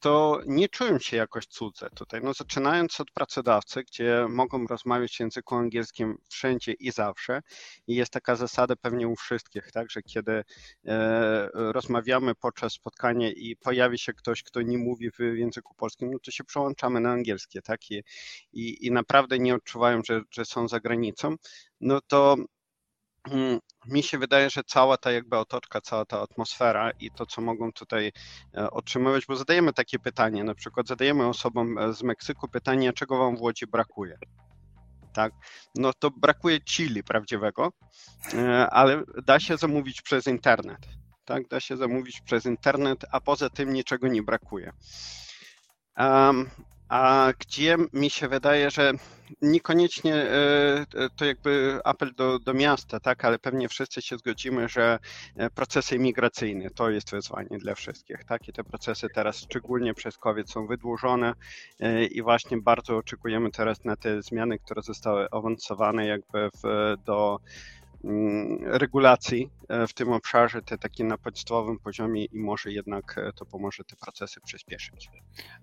[0.00, 2.20] To nie czują się jakoś cudze tutaj.
[2.24, 7.40] No, zaczynając od pracodawcy, gdzie mogą rozmawiać w języku angielskim wszędzie i zawsze.
[7.86, 10.44] I jest taka zasada pewnie u wszystkich, tak, że kiedy
[10.86, 16.18] e, rozmawiamy podczas spotkania i pojawi się ktoś, kto nie mówi w języku polskim, no
[16.18, 18.02] to się przełączamy na angielskie, tak, i,
[18.52, 21.34] i, i naprawdę nie odczuwają, że, że są za granicą.
[21.80, 22.36] No to
[23.86, 27.72] mi się wydaje, że cała ta jakby otoczka, cała ta atmosfera i to, co mogą
[27.72, 28.12] tutaj
[28.54, 33.18] e, otrzymywać, bo zadajemy takie pytanie, na przykład zadajemy osobom e, z Meksyku pytanie, czego
[33.18, 34.18] wam w Łodzi brakuje?
[35.12, 35.32] Tak,
[35.74, 37.72] no to brakuje chili prawdziwego,
[38.34, 40.80] e, ale da się zamówić przez internet.
[41.24, 44.72] Tak, da się zamówić przez internet, a poza tym niczego nie brakuje.
[46.88, 48.92] A gdzie mi się wydaje, że
[49.42, 54.98] niekoniecznie e, to jakby apel do, do miasta, tak, ale pewnie wszyscy się zgodzimy, że
[55.36, 60.18] e, procesy imigracyjne to jest wyzwanie dla wszystkich, tak, i te procesy teraz szczególnie przez
[60.18, 61.32] COVID są wydłużone
[61.80, 67.38] e, i właśnie bardzo oczekujemy teraz na te zmiany, które zostały awansowane jakby w, do
[68.64, 73.46] regulacji e, w tym obszarze, te takie na podstawowym poziomie i może jednak e, to
[73.46, 75.10] pomoże te procesy przyspieszyć.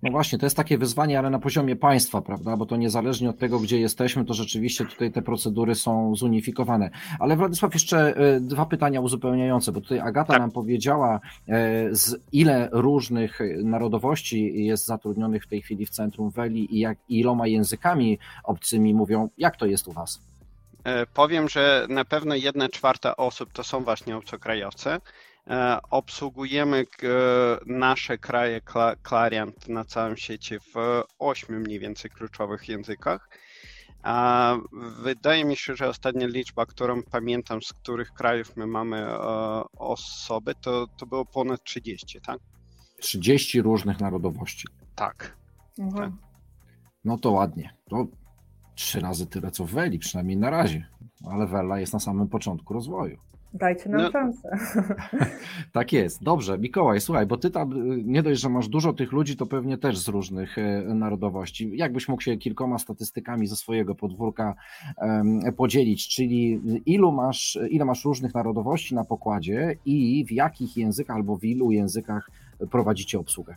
[0.02, 3.38] No właśnie, to jest takie wyzwanie, ale na poziomie państwa, prawda, bo to niezależnie od
[3.38, 6.90] tego, gdzie jesteśmy, to rzeczywiście tutaj te procedury są zunifikowane.
[7.20, 10.40] Ale Władysław, jeszcze e, dwa pytania uzupełniające, bo tutaj Agata tak.
[10.40, 11.20] nam powiedziała,
[11.90, 17.46] z ile różnych narodowości jest zatrudnionych w tej chwili w Centrum Weli i jak, iloma
[17.46, 20.20] językami obcymi mówią, jak to jest u Was?
[20.88, 24.90] E, powiem, że na pewno jedna czwarta osób to są właśnie obcokrajowcy.
[24.90, 26.84] E, obsługujemy
[27.66, 28.60] nasze kraje
[29.08, 33.28] Clariant na całym świecie w ośmiu mniej więcej kluczowych językach.
[34.02, 34.56] A
[35.02, 39.18] wydaje mi się, że ostatnia liczba, którą pamiętam, z których krajów my mamy e,
[39.78, 42.38] osoby, to, to było ponad 30, tak?
[43.00, 44.68] 30 różnych narodowości.
[44.94, 45.36] Tak.
[45.78, 46.12] Mhm.
[46.12, 46.20] tak.
[47.04, 47.74] No to ładnie.
[47.90, 48.06] To
[48.78, 50.86] trzy razy tyle co Weli, przynajmniej na razie.
[51.24, 53.18] Ale Wella jest na samym początku rozwoju.
[53.54, 54.10] Dajcie nam no.
[54.10, 54.58] szansę.
[55.72, 56.22] tak jest.
[56.22, 57.72] Dobrze, Mikołaj, słuchaj, bo ty tam
[58.04, 61.70] nie dość, że masz dużo tych ludzi, to pewnie też z różnych e, narodowości.
[61.74, 64.54] Jakbyś mógł się kilkoma statystykami ze swojego podwórka
[64.96, 71.16] um, podzielić, czyli ilu masz, ile masz różnych narodowości na pokładzie i w jakich językach
[71.16, 72.30] albo w ilu językach
[72.70, 73.56] prowadzicie obsługę?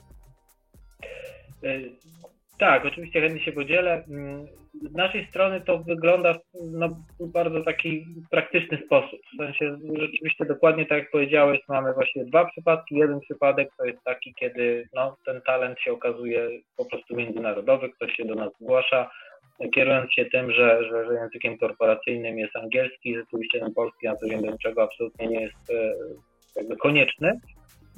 [2.61, 4.03] Tak, oczywiście chętnie się podzielę.
[4.09, 6.35] Mm, z naszej strony to wygląda
[6.71, 9.19] no, w bardzo taki praktyczny sposób.
[9.33, 12.95] W sensie rzeczywiście dokładnie tak jak powiedziałeś, mamy właśnie dwa przypadki.
[12.95, 18.15] Jeden przypadek to jest taki, kiedy no, ten talent się okazuje po prostu międzynarodowy, ktoś
[18.15, 19.09] się do nas zgłasza,
[19.75, 24.29] kierując się tym, że, że, że językiem korporacyjnym jest angielski, rzeczywiście ten polski na co
[24.29, 25.93] dzień czego absolutnie nie jest e,
[26.55, 27.39] jakby konieczny.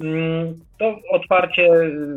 [0.00, 1.70] Mm, to otwarcie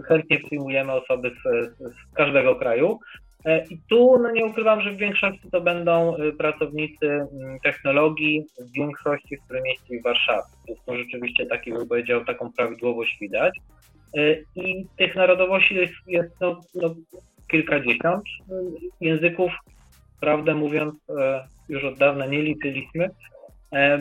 [0.07, 2.99] chętnie przyjmujemy osoby z, z każdego kraju.
[3.45, 8.45] E, I tu no nie ukrywam, że w większości to będą e, pracownicy mm, technologii,
[8.59, 10.47] w większości, w której mieści w Warszawie.
[10.85, 13.53] To rzeczywiście taki, bym powiedział, taką prawidłowość widać.
[14.17, 16.95] E, I tych narodowości jest, jest no, no,
[17.51, 18.23] kilkadziesiąt
[19.01, 19.51] języków,
[20.21, 20.95] prawdę mówiąc,
[21.69, 23.09] już od dawna nie liczyliśmy,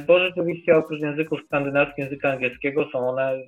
[0.07, 3.39] bo rzeczywiście oprócz języków skandynawskich, języka angielskiego są one,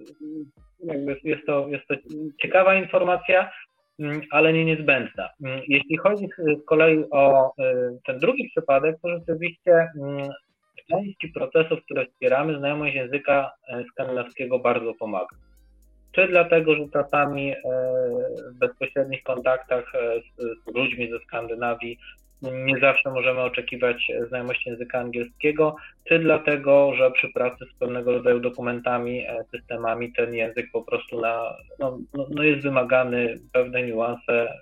[0.85, 1.95] jakby jest to, jest to
[2.43, 3.51] ciekawa informacja,
[3.99, 5.29] Mm, ale nie niezbędna.
[5.45, 7.53] Mm, jeśli chodzi z kolei o y,
[8.07, 10.29] ten drugi przypadek, to rzeczywiście mm,
[10.91, 15.37] części procesów, które wspieramy, znajomość języka e, skandynawskiego bardzo pomaga.
[16.13, 17.57] Czy dlatego, że czasami e,
[18.55, 21.99] w bezpośrednich kontaktach e, z ludźmi ze Skandynawii
[22.43, 25.77] nie zawsze możemy oczekiwać znajomości języka angielskiego,
[26.09, 31.21] czy dlatego, że przy pracy z pewnego rodzaju dokumentami, e, systemami ten język po prostu
[31.21, 34.59] na, no, no, no jest wymagany, pewne niuanse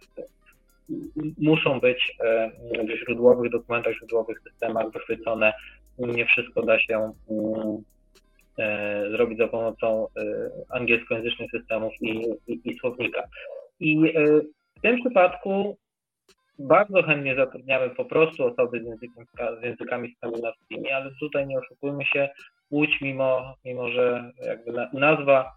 [1.39, 2.51] muszą być e,
[2.85, 5.53] w źródłowych dokumentach, źródłowych systemach wychwycone.
[5.99, 7.77] Nie wszystko da się mm,
[8.59, 10.07] e, zrobić za pomocą
[10.71, 13.23] angielskojęzycznych systemów i, i, i słownika.
[13.81, 14.13] I
[14.79, 15.77] w tym przypadku
[16.59, 19.25] bardzo chętnie zatrudniamy po prostu osoby z, językiem,
[19.61, 22.29] z językami skandynawskimi, ale tutaj nie oszukujmy się,
[22.71, 25.53] Łódź, mimo, mimo że jakby nazwa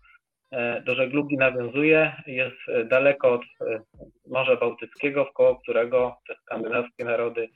[0.52, 3.82] e, do żeglugi nawiązuje, jest daleko od e,
[4.28, 7.50] Morza Bałtyckiego, wkoło którego te skandynawskie narody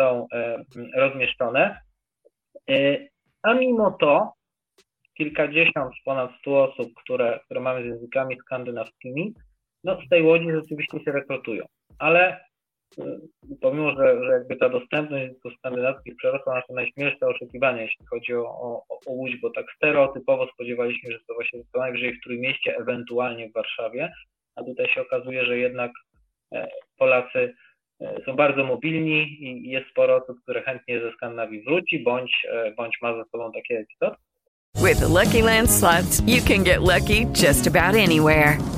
[0.00, 0.26] są
[0.94, 1.80] rozmieszczone.
[3.42, 4.32] A mimo to
[5.14, 9.34] kilkadziesiąt, ponad stu osób, które, które mamy z językami skandynawskimi,
[9.84, 11.64] no z tej łodzi rzeczywiście się rekrutują.
[11.98, 12.47] Ale
[13.60, 18.44] pomimo, że, że jakby ta dostępność języków skandynawskich przerosła nasze najśmielsze oczekiwania, jeśli chodzi o,
[18.46, 22.76] o, o Łódź, bo tak stereotypowo spodziewaliśmy się, że to właśnie to najwyżej w Trójmieście,
[22.76, 24.12] ewentualnie w Warszawie,
[24.56, 25.92] a tutaj się okazuje, że jednak
[26.52, 27.54] e, Polacy
[28.00, 32.72] e, są bardzo mobilni i jest sporo osób, które chętnie ze Skandynawii wróci, bądź, e,
[32.76, 34.14] bądź ma ze sobą takie epizod.
[34.76, 38.77] With the Lucky Land slots, you can get lucky just about anywhere.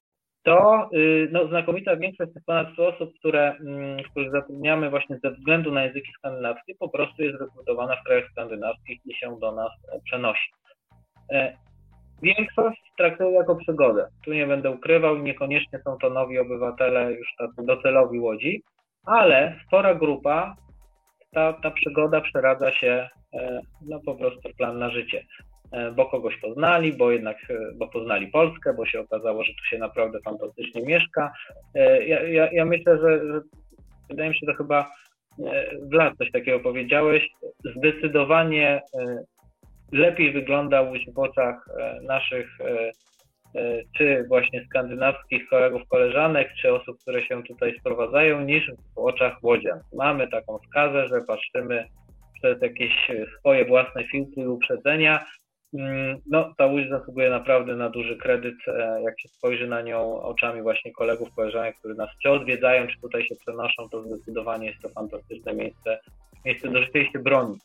[0.43, 0.89] To
[1.31, 5.83] no, znakomita większość tych ponad 100 osób, które, mm, których zatrudniamy właśnie ze względu na
[5.83, 9.71] języki skandynawskie, po prostu jest rekrutowana w krajach skandynawskich i się do nas
[10.03, 10.49] przenosi.
[11.31, 11.57] E,
[12.23, 14.07] Większość traktuję jako przygodę.
[14.25, 18.63] Tu nie będę ukrywał, niekoniecznie są to nowi obywatele, już tacy docelowi Łodzi,
[19.05, 20.55] ale spora grupa,
[21.31, 25.25] ta, ta przygoda przeradza się e, no, po prostu plan na życie.
[25.71, 27.37] E, bo kogoś poznali, bo jednak
[27.75, 31.33] bo poznali Polskę, bo się okazało, że tu się naprawdę fantastycznie mieszka.
[32.07, 33.41] Ja, ja, ja myślę, że, że
[34.09, 34.91] wydaje mi się, że chyba
[35.91, 37.29] Vlad coś takiego powiedziałeś,
[37.77, 38.81] zdecydowanie
[39.91, 41.65] lepiej wygląda Łódź w oczach
[42.01, 42.57] naszych
[43.97, 49.79] czy właśnie skandynawskich kolegów, koleżanek, czy osób, które się tutaj sprowadzają, niż w oczach łodzian.
[49.93, 51.85] Mamy taką skazę, że patrzymy
[52.41, 55.25] przez jakieś swoje własne filtry i uprzedzenia.
[56.25, 58.55] No, ta Łódź zasługuje naprawdę na duży kredyt,
[59.03, 63.25] jak się spojrzy na nią oczami właśnie kolegów, koleżanek, którzy nas czy odwiedzają, czy tutaj
[63.25, 65.99] się przenoszą, to zdecydowanie jest to fantastyczne miejsce,
[66.45, 67.57] miejsce do życia się broni.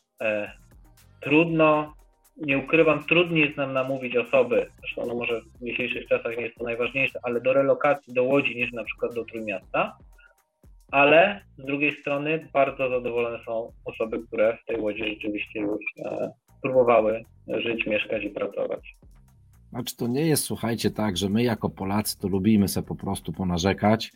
[1.21, 1.93] Trudno
[2.37, 6.57] nie ukrywam, trudniej jest nam namówić osoby, zresztą no może w dzisiejszych czasach nie jest
[6.57, 9.97] to najważniejsze, ale do relokacji do Łodzi niż na przykład do Trójmiasta,
[10.91, 16.31] ale z drugiej strony bardzo zadowolone są osoby, które w tej Łodzi rzeczywiście już e,
[16.61, 18.95] próbowały żyć, mieszkać i pracować.
[19.69, 23.33] Znaczy to nie jest, słuchajcie, tak, że my jako Polacy to lubimy sobie po prostu
[23.33, 24.11] ponarzekać,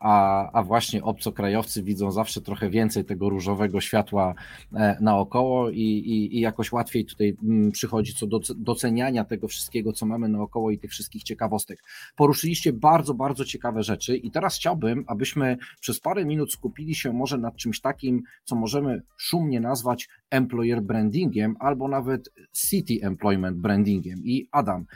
[0.00, 4.34] a, a właśnie obcokrajowcy widzą zawsze trochę więcej tego różowego światła
[4.74, 9.92] e, naokoło i, i, i jakoś łatwiej tutaj mm, przychodzi co do doceniania tego wszystkiego,
[9.92, 11.82] co mamy naokoło i tych wszystkich ciekawostek.
[12.16, 17.38] Poruszyliście bardzo, bardzo ciekawe rzeczy i teraz chciałbym, abyśmy przez parę minut skupili się może
[17.38, 24.18] nad czymś takim, co możemy szumnie nazwać employer brandingiem albo nawet city employment brandingiem.
[24.24, 24.86] I Adam,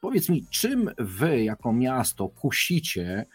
[0.00, 3.26] Powiedz mi, czym wy jako miasto kusicie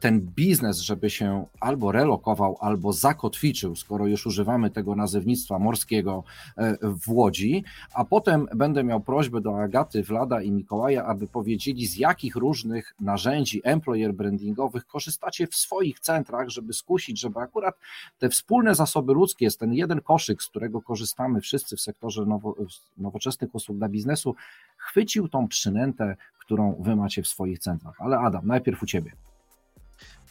[0.00, 6.24] ten biznes, żeby się albo relokował, albo zakotwiczył, skoro już używamy tego nazewnictwa morskiego
[6.56, 11.86] e, w Łodzi, a potem będę miał prośbę do Agaty, Wlada i Mikołaja, aby powiedzieli,
[11.86, 17.74] z jakich różnych narzędzi employer brandingowych korzystacie w swoich centrach, żeby skusić, żeby akurat
[18.18, 22.54] te wspólne zasoby ludzkie, jest ten jeden koszyk, z którego korzystamy wszyscy w sektorze nowo,
[22.98, 24.34] nowoczesnych usług dla biznesu,
[24.76, 27.94] chwycił tą przynętę, którą wy macie w swoich centrach.
[27.98, 29.12] Ale Adam, najpierw u ciebie.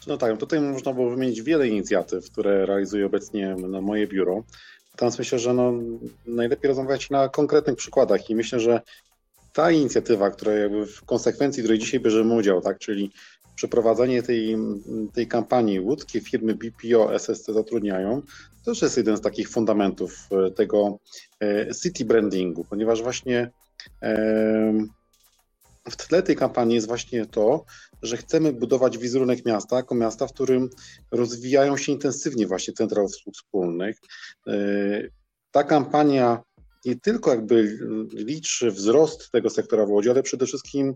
[0.07, 4.43] No tak, tutaj można było wymienić wiele inicjatyw, które realizuje obecnie no, moje biuro.
[4.93, 5.73] Natomiast myślę, że no,
[6.25, 8.81] najlepiej rozmawiać na konkretnych przykładach i myślę, że
[9.53, 13.12] ta inicjatywa, która jakby w konsekwencji, w której dzisiaj bierzemy udział, tak, czyli
[13.55, 14.57] przeprowadzenie tej,
[15.13, 18.22] tej kampanii łódzkie firmy BPO SSC zatrudniają,
[18.65, 20.99] to też jest jeden z takich fundamentów e, tego
[21.41, 23.51] e, city brandingu, ponieważ właśnie
[25.89, 27.65] w tle tej kampanii jest właśnie to,
[28.01, 30.69] że chcemy budować wizerunek miasta jako miasta, w którym
[31.11, 33.97] rozwijają się intensywnie właśnie centra usług wspólnych.
[34.47, 34.53] E,
[35.51, 36.43] ta kampania
[36.85, 37.79] nie tylko jakby
[38.13, 40.95] liczy wzrost tego sektora w Łodzi, ale przede wszystkim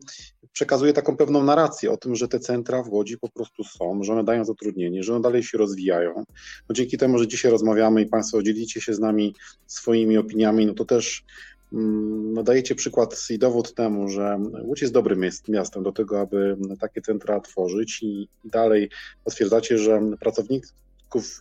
[0.51, 4.13] przekazuje taką pewną narrację o tym, że te centra w Łodzi po prostu są, że
[4.13, 6.23] one dają zatrudnienie, że one dalej się rozwijają.
[6.69, 9.35] No dzięki temu, że dzisiaj rozmawiamy i Państwo dzielicie się z nami
[9.67, 11.23] swoimi opiniami, no to też
[11.71, 17.01] no dajecie przykład i dowód temu, że Łódź jest dobrym miastem do tego, aby takie
[17.01, 18.89] centra tworzyć i dalej
[19.23, 20.01] potwierdzacie, że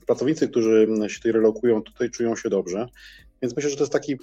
[0.07, 2.87] pracownicy, którzy się tutaj relokują, tutaj czują się dobrze.
[3.43, 4.17] Więc myślę, że to jest taki,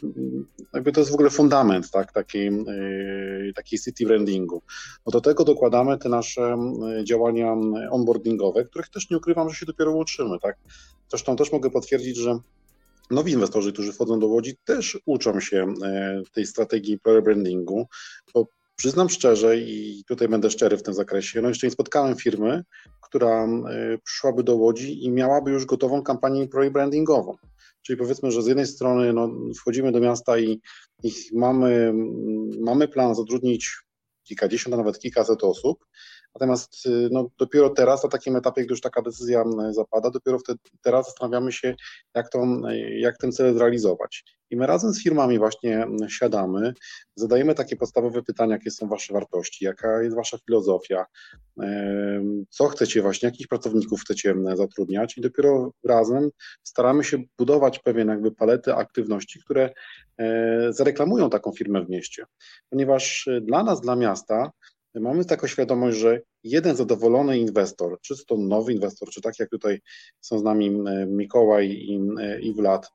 [0.73, 4.61] jakby to jest w ogóle fundament tak, takiej, yy, takiej city brandingu.
[5.05, 6.57] No do tego dokładamy te nasze
[6.97, 7.55] yy, działania
[7.91, 10.39] onboardingowe, których też nie ukrywam, że się dopiero uczymy.
[10.39, 10.57] Tak?
[11.09, 12.39] Zresztą też mogę potwierdzić, że
[13.11, 17.87] nowi inwestorzy, którzy wchodzą do Łodzi, też uczą się yy, tej strategii employer brandingu,
[18.33, 22.63] bo przyznam szczerze i tutaj będę szczery w tym zakresie, no jeszcze nie spotkałem firmy,
[23.01, 23.47] która
[24.03, 27.35] przyszłaby do Łodzi i miałaby już gotową kampanię employer brandingową.
[27.81, 29.29] Czyli powiedzmy, że z jednej strony no,
[29.59, 30.61] wchodzimy do miasta i,
[31.03, 31.93] i mamy,
[32.59, 33.77] mamy plan zatrudnić
[34.23, 35.85] kilkadziesiąt, a nawet kilkaset osób,
[36.35, 40.59] Natomiast y, no, dopiero teraz, na takim etapie, gdy już taka decyzja zapada, dopiero wtedy,
[40.81, 41.75] teraz zastanawiamy się,
[42.15, 42.45] jak, to,
[42.97, 44.23] jak ten cel zrealizować.
[44.49, 46.73] I my razem z firmami właśnie siadamy,
[47.15, 51.05] zadajemy takie podstawowe pytania, jakie są Wasze wartości, jaka jest Wasza filozofia,
[52.49, 56.29] co chcecie właśnie, jakich pracowników chcecie zatrudniać i dopiero razem
[56.63, 59.69] staramy się budować pewien jakby paletę aktywności, które
[60.69, 62.25] zareklamują taką firmę w mieście.
[62.69, 64.51] Ponieważ dla nas, dla miasta,
[64.99, 69.79] mamy taką świadomość, że jeden zadowolony inwestor, czy to nowy inwestor, czy tak jak tutaj
[70.21, 71.99] są z nami Mikołaj i,
[72.41, 72.91] i Vlad,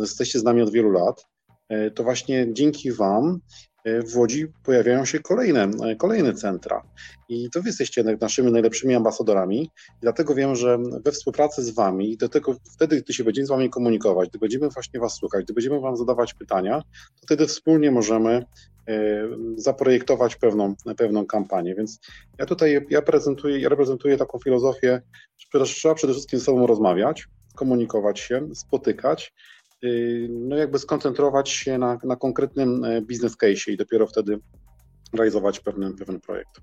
[0.00, 1.26] jesteście z nami od wielu lat,
[1.68, 3.40] e, to właśnie dzięki Wam
[3.73, 6.82] e, w Łodzi pojawiają się kolejne, e, kolejne centra.
[7.28, 9.70] I to Wy jesteście naszymi najlepszymi ambasadorami.
[10.00, 13.50] Dlatego wiem, że we współpracy z Wami, i do tego, wtedy, gdy się będziemy z
[13.50, 16.82] Wami komunikować, gdy będziemy właśnie Was słuchać, gdy będziemy Wam zadawać pytania,
[17.20, 18.44] to wtedy wspólnie możemy
[19.56, 21.74] zaprojektować pewną, pewną kampanię.
[21.74, 22.00] Więc
[22.38, 25.02] ja tutaj ja prezentuję, ja reprezentuję taką filozofię,
[25.54, 29.34] że trzeba przede wszystkim ze sobą rozmawiać, komunikować się, spotykać,
[30.30, 34.38] no jakby skoncentrować się na, na konkretnym e, biznes case i dopiero wtedy
[35.12, 36.60] realizować pewien, pewien projekt.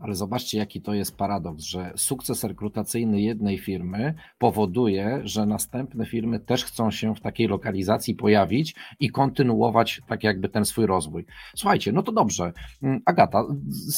[0.00, 6.40] Ale zobaczcie, jaki to jest paradoks, że sukces rekrutacyjny jednej firmy powoduje, że następne firmy
[6.40, 11.26] też chcą się w takiej lokalizacji pojawić i kontynuować tak jakby ten swój rozwój.
[11.54, 12.52] Słuchajcie, no to dobrze.
[12.82, 13.44] Mm, Agata,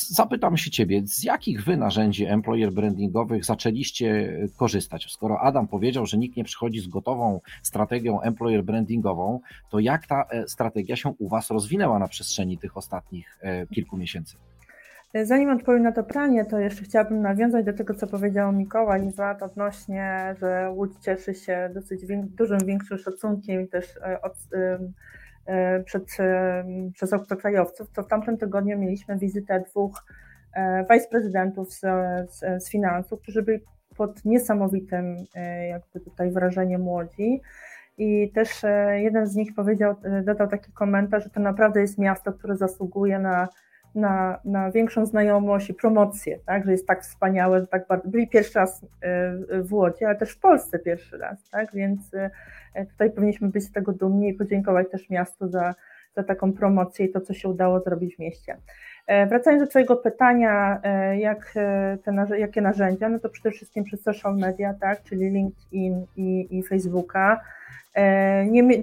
[0.09, 5.12] zapytam się Ciebie, z jakich Wy narzędzi employer brandingowych zaczęliście korzystać?
[5.12, 9.40] Skoro Adam powiedział, że nikt nie przychodzi z gotową strategią employer brandingową,
[9.70, 13.96] to jak ta e, strategia się u Was rozwinęła na przestrzeni tych ostatnich e, kilku
[13.96, 14.36] miesięcy?
[15.15, 19.43] Zanim odpowiem na to pytanie, to jeszcze chciałabym nawiązać do tego, co powiedział Mikołaj Izat
[19.43, 24.35] odnośnie, że Łódź cieszy się dosyć dużym, większym szacunkiem też e, od,
[25.47, 26.07] e, przed,
[26.95, 27.91] przez obcokrajowców.
[27.91, 30.05] To w tamtym tygodniu mieliśmy wizytę dwóch
[30.55, 31.81] e, wiceprezydentów z,
[32.31, 33.61] z, z finansów, którzy byli
[33.97, 35.17] pod niesamowitym
[35.69, 37.41] jakby tutaj wrażeniem Łodzi.
[37.99, 38.63] I też
[38.95, 39.95] jeden z nich powiedział,
[40.25, 43.49] dodał taki komentarz, że to naprawdę jest miasto, które zasługuje na
[43.95, 46.64] na, na większą znajomość i promocję, tak?
[46.64, 48.09] że jest tak wspaniałe, że tak bardzo.
[48.09, 51.74] Byli pierwszy raz e, w Łodzi, ale też w Polsce pierwszy raz, tak?
[51.74, 52.14] więc
[52.74, 55.74] e, tutaj powinniśmy być z tego dumni i podziękować też miastu za,
[56.16, 58.57] za taką promocję i to, co się udało zrobić w mieście.
[59.07, 60.80] E, wracając do Twojego pytania,
[61.18, 61.55] jak
[62.05, 66.62] te, jakie narzędzia, no to przede wszystkim przez social media, tak, czyli LinkedIn i, i
[66.62, 67.40] Facebooka.
[67.94, 68.82] E, nie,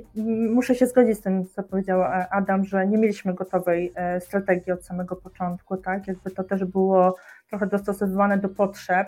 [0.50, 2.02] muszę się zgodzić z tym, co powiedział
[2.32, 6.08] Adam, że nie mieliśmy gotowej e, strategii od samego początku, tak?
[6.08, 7.16] Jakby to też było
[7.50, 9.08] trochę dostosowywane do potrzeb.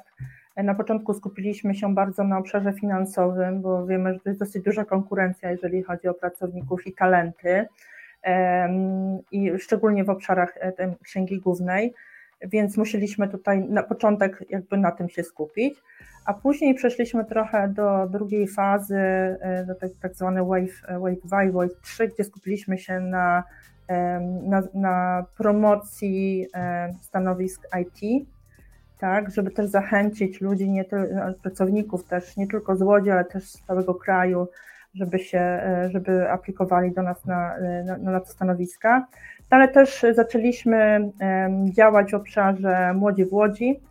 [0.55, 4.63] E, na początku skupiliśmy się bardzo na obszarze finansowym, bo wiemy, że to jest dosyć
[4.63, 7.67] duża konkurencja, jeżeli chodzi o pracowników i talenty,
[9.31, 10.57] i szczególnie w obszarach
[11.03, 11.93] księgi głównej,
[12.43, 15.75] więc musieliśmy tutaj na początek jakby na tym się skupić
[16.25, 21.21] a później przeszliśmy trochę do drugiej fazy, e, do tak, tak zwanej wave, e, wave
[21.25, 23.43] 2 i wave 3, gdzie skupiliśmy się na,
[24.43, 26.47] na, na promocji
[27.01, 28.27] stanowisk IT,
[28.99, 33.43] tak, żeby też zachęcić ludzi, nie no, pracowników też, nie tylko z Łodzi, ale też
[33.43, 34.47] z całego kraju,
[34.93, 37.53] żeby się, e, żeby aplikowali do nas na,
[37.85, 39.07] na, na te stanowiska.
[39.49, 41.11] Ale też zaczęliśmy
[41.71, 43.81] działać w obszarze Młodzi w Łodzi,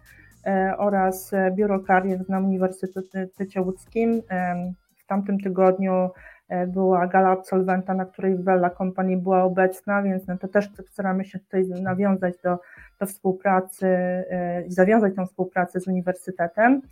[0.47, 4.23] E, oraz Biuro Karier na Uniwersytecie Łódzkim.
[4.31, 6.11] E, w tamtym tygodniu
[6.49, 11.25] e, była gala absolwenta, na której Wella Company była obecna, więc no to też staramy
[11.25, 12.59] się tutaj nawiązać do,
[13.01, 13.97] do współpracy
[14.69, 16.83] i zawiązać tę współpracę z uniwersytetem.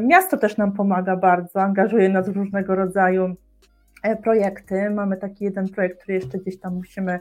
[0.00, 3.34] Miasto też nam pomaga bardzo, angażuje nas w różnego rodzaju
[4.02, 4.90] e, projekty.
[4.90, 7.20] Mamy taki jeden projekt, który jeszcze gdzieś tam musimy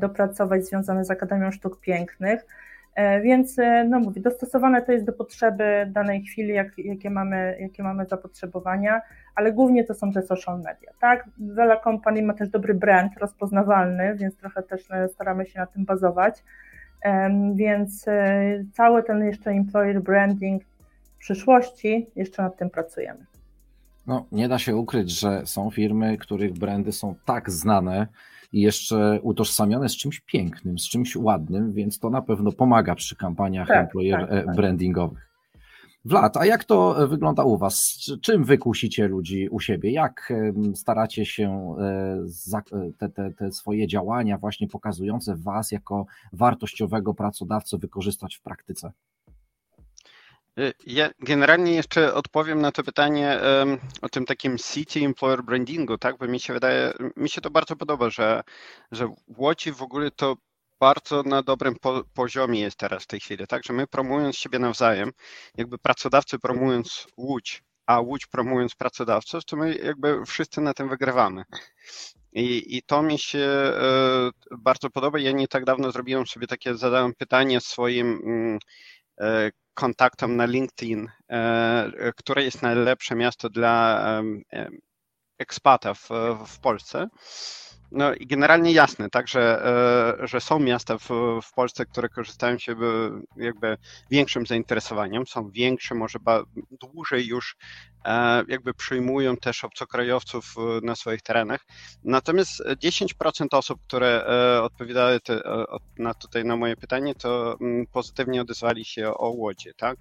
[0.00, 2.46] dopracować, związany z Akademią Sztuk Pięknych.
[3.22, 3.56] Więc
[3.88, 9.00] no mówię, dostosowane to jest do potrzeby danej chwili, jak, jakie, mamy, jakie mamy zapotrzebowania,
[9.34, 10.90] ale głównie to są te social media.
[11.00, 11.24] Tak?
[11.38, 16.44] Vela Company ma też dobry brand, rozpoznawalny, więc trochę też staramy się na tym bazować.
[17.54, 18.06] Więc
[18.72, 20.62] cały ten jeszcze employer branding
[21.26, 23.26] przyszłości jeszcze nad tym pracujemy.
[24.06, 28.06] No, nie da się ukryć, że są firmy, których brandy są tak znane
[28.52, 33.16] i jeszcze utożsamione z czymś pięknym, z czymś ładnym, więc to na pewno pomaga przy
[33.16, 34.56] kampaniach tak, employer tak, tak.
[34.56, 35.30] brandingowych.
[36.04, 37.98] Wlad, a jak to wygląda u Was?
[38.22, 39.90] Czym wy kusicie ludzi u siebie?
[39.90, 40.32] Jak
[40.74, 47.78] staracie się e, e, te, te, te swoje działania właśnie pokazujące Was jako wartościowego pracodawcę
[47.78, 48.92] wykorzystać w praktyce?
[50.86, 56.18] Ja generalnie jeszcze odpowiem na to pytanie um, o tym takim city employer brandingu, tak?
[56.18, 58.42] Bo mi się wydaje, mi się to bardzo podoba, że,
[58.92, 60.36] że w Łodzi w ogóle to
[60.80, 63.64] bardzo na dobrym po, poziomie jest teraz w tej chwili, tak?
[63.64, 65.12] Że my promując siebie nawzajem,
[65.56, 71.42] jakby pracodawcy promując Łódź, a Łódź promując pracodawców, to my jakby wszyscy na tym wygrywamy.
[72.32, 75.18] I, I, to mi się e, bardzo podoba.
[75.18, 78.58] Ja nie tak dawno zrobiłem sobie takie, zadałem pytanie swoim mm,
[79.74, 84.02] kontaktom na LinkedIn, e, które jest najlepsze miasto dla
[85.38, 86.08] ekspatów
[86.46, 87.08] w Polsce.
[87.92, 89.64] No i generalnie jasne, tak, że,
[90.22, 91.08] e, że są miasta w,
[91.42, 92.76] w Polsce, które korzystają się
[93.36, 93.76] jakby
[94.10, 96.18] większym zainteresowaniem, są większe, może
[96.80, 97.56] dłużej już
[98.04, 101.60] e, jakby przyjmują też obcokrajowców na swoich terenach.
[102.04, 104.26] Natomiast 10% osób, które
[104.62, 105.40] odpowiadały te,
[105.98, 109.98] na tutaj na moje pytanie, to mm, pozytywnie odezwali się o Łodzi, tak?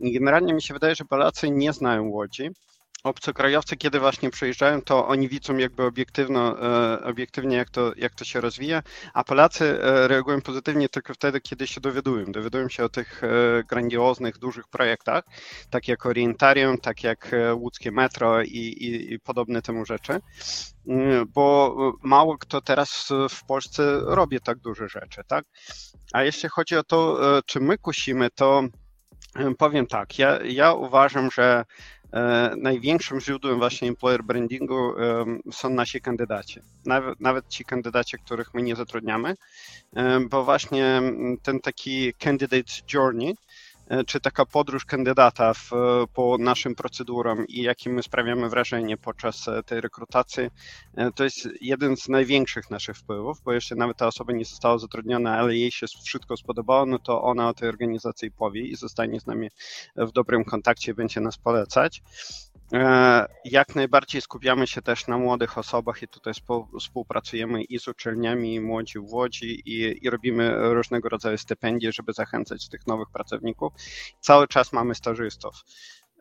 [0.00, 2.50] Generalnie mi się wydaje, że Polacy nie znają Łodzi
[3.04, 8.24] obcokrajowcy, kiedy właśnie przyjeżdżają, to oni widzą jakby obiektywno, e, obiektywnie, jak to, jak to
[8.24, 8.82] się rozwija,
[9.14, 12.32] a Polacy e, reagują pozytywnie tylko wtedy, kiedy się dowiadują.
[12.32, 13.28] Dowiadują się o tych e,
[13.68, 15.24] grandioznych, dużych projektach,
[15.70, 20.20] tak jak Orientarium, tak jak łódzkie metro i, i, i podobne temu rzeczy,
[20.88, 25.44] mm, bo mało kto teraz w Polsce robi tak duże rzeczy, tak?
[26.12, 28.62] A jeśli chodzi o to, czy my kusimy, to
[29.58, 31.64] powiem tak, ja, ja uważam, że
[32.56, 34.92] największym źródłem właśnie employer brandingu
[35.52, 36.60] są nasi kandydaci.
[36.86, 39.34] Nawet, nawet ci kandydaci, których my nie zatrudniamy,
[40.30, 41.02] bo właśnie
[41.42, 43.34] ten taki candidate journey E,
[44.06, 45.70] czy taka podróż kandydata w,
[46.14, 50.50] po naszym procedurom i jakim my sprawiamy wrażenie podczas e, tej rekrutacji,
[50.96, 54.78] e, to jest jeden z największych naszych wpływów, bo jeszcze nawet ta osoba nie została
[54.78, 59.20] zatrudniona, ale jej się wszystko spodobało, no to ona o tej organizacji powie i zostanie
[59.20, 59.48] z nami
[59.96, 62.02] w dobrym kontakcie, będzie nas polecać.
[62.72, 66.32] E, jak najbardziej skupiamy się też na młodych osobach i tutaj
[66.80, 72.12] współpracujemy i z uczelniami, i młodzi w Łodzi i, i robimy różnego rodzaju stypendie, żeby
[72.12, 73.72] zachęcać tych nowych pracowników.
[74.20, 75.54] Cały czas mamy stażystów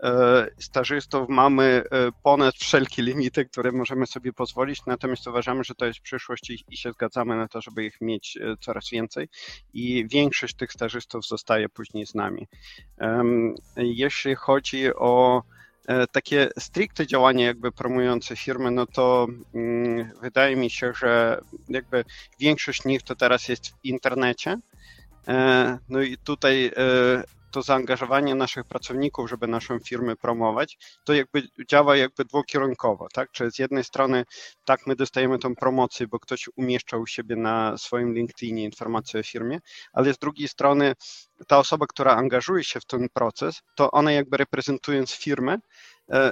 [0.03, 5.85] e, stażystów mamy e, ponad wszelkie limity, które możemy sobie pozwolić, natomiast uważamy, że to
[5.85, 9.29] jest przyszłość i, i się zgadzamy na to, żeby ich mieć coraz więcej
[9.73, 12.47] i większość tych stażystów zostaje później z nami.
[13.77, 15.43] Jeśli chodzi o
[16.11, 22.05] takie stricte działanie jakby promujące firmy, no to mm, wydaje mi się, że jakby
[22.39, 24.57] większość nich to teraz jest w internecie.
[25.27, 31.43] E, no i tutaj e, to zaangażowanie naszych pracowników, żeby naszą firmę promować, to jakby
[31.67, 33.31] działa jakby dwukierunkowo, tak?
[33.31, 34.25] Czyli z jednej strony
[34.65, 39.23] tak my dostajemy tą promocję, bo ktoś umieszczał u siebie na swoim LinkedInie informację o
[39.23, 39.59] firmie,
[39.93, 40.93] ale z drugiej strony
[41.47, 45.59] ta osoba, która angażuje się w ten proces, to ona jakby reprezentując firmę, e,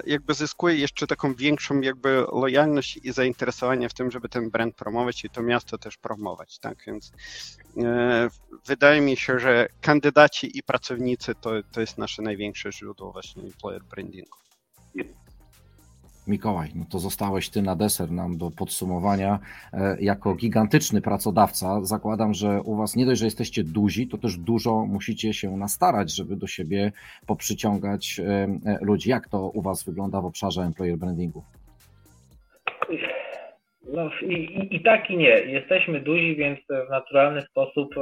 [0.06, 5.26] jakby zyskuje jeszcze taką większą jakby lojalność i zainteresowanie w tym, żeby ten brand promować
[5.26, 7.12] i to miasto też promować, tak, więc
[7.78, 8.30] e,
[8.66, 13.84] wydaje mi się, że kandydaci i pracownicy to, to jest nasze największe źródło właśnie employer
[13.84, 14.38] brandingu.
[16.28, 19.40] Mikołaj, no to zostałeś ty na deser nam do podsumowania.
[19.74, 24.38] E, jako gigantyczny pracodawca zakładam, że u was nie dość, że jesteście duzi, to też
[24.38, 26.92] dużo musicie się nastarać, żeby do siebie
[27.28, 28.24] poprzyciągać e,
[28.66, 29.10] e, ludzi.
[29.10, 31.44] Jak to u was wygląda w obszarze employer brandingu?
[33.94, 35.40] No i, i, i tak i nie.
[35.40, 37.96] Jesteśmy duzi, więc w naturalny sposób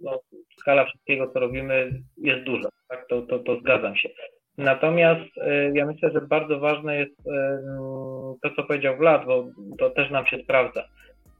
[0.00, 0.20] no,
[0.58, 2.68] skala wszystkiego, co robimy jest duża.
[2.88, 3.06] Tak?
[3.08, 4.08] To, to, to zgadzam się.
[4.60, 7.62] Natomiast e, ja myślę, że bardzo ważne jest e,
[8.42, 9.46] to, co powiedział Vlad, bo
[9.78, 10.84] to też nam się sprawdza.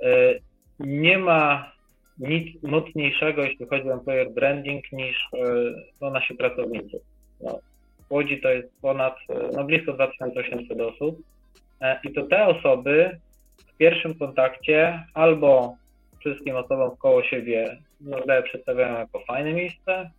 [0.02, 0.34] E,
[0.80, 1.72] nie ma
[2.18, 5.28] nic mocniejszego, jeśli chodzi o employer branding, niż
[6.00, 7.00] no, nasi pracownicy.
[7.40, 7.58] No,
[8.08, 9.16] w Łodzi to jest ponad,
[9.52, 11.18] no blisko 2800 osób.
[12.04, 13.18] I to te osoby
[13.56, 15.76] w pierwszym kontakcie albo
[16.20, 20.10] wszystkim osobom koło siebie Nordeę przedstawiają jako fajne miejsce,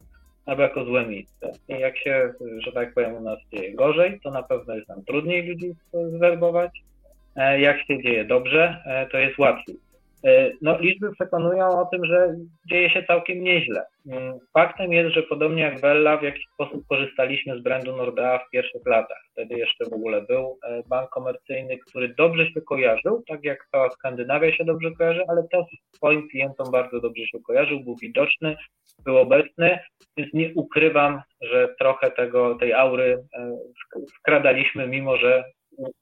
[0.45, 1.51] albo jako złe miejsce.
[1.69, 5.03] I jak się, że tak powiem, u nas dzieje gorzej, to na pewno jest nam
[5.05, 6.71] trudniej ludzi zwerbować.
[7.59, 9.75] Jak się dzieje dobrze, to jest łatwiej.
[10.23, 12.35] E, no, liczby przekonują o tym, że
[12.69, 13.85] dzieje się całkiem nieźle.
[14.07, 18.49] Mm, faktem jest, że podobnie jak Bella, w jakiś sposób korzystaliśmy z brandu Nordea w
[18.49, 19.17] pierwszych latach.
[19.31, 23.89] Wtedy jeszcze w ogóle był e, bank komercyjny, który dobrze się kojarzył, tak jak cała
[23.89, 25.65] Skandynawia się dobrze kojarzy, ale też
[25.95, 28.55] swoim klientom bardzo dobrze się kojarzył, był widoczny,
[29.05, 29.79] był obecny,
[30.17, 33.57] więc nie ukrywam, że trochę tego, tej aury e,
[34.19, 35.43] wkradaliśmy, mimo że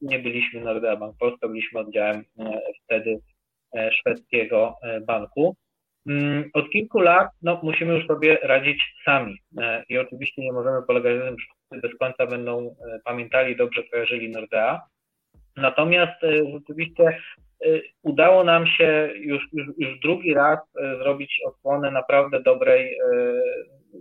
[0.01, 2.23] nie byliśmy Nordea Bank Polska, byliśmy oddziałem
[2.83, 3.28] wtedy E,
[3.91, 5.55] szwedzkiego e, banku.
[6.07, 10.83] Mm, od kilku lat no, musimy już sobie radzić sami e, i oczywiście nie możemy
[10.87, 14.81] polegać na tym, że wszyscy bez końca będą pamiętali, dobrze kojarzyli Nordea.
[15.55, 16.21] Natomiast
[16.53, 17.17] rzeczywiście
[18.03, 20.59] udało nam się już, już, już drugi raz
[20.97, 22.97] zrobić odsłonę naprawdę dobrej,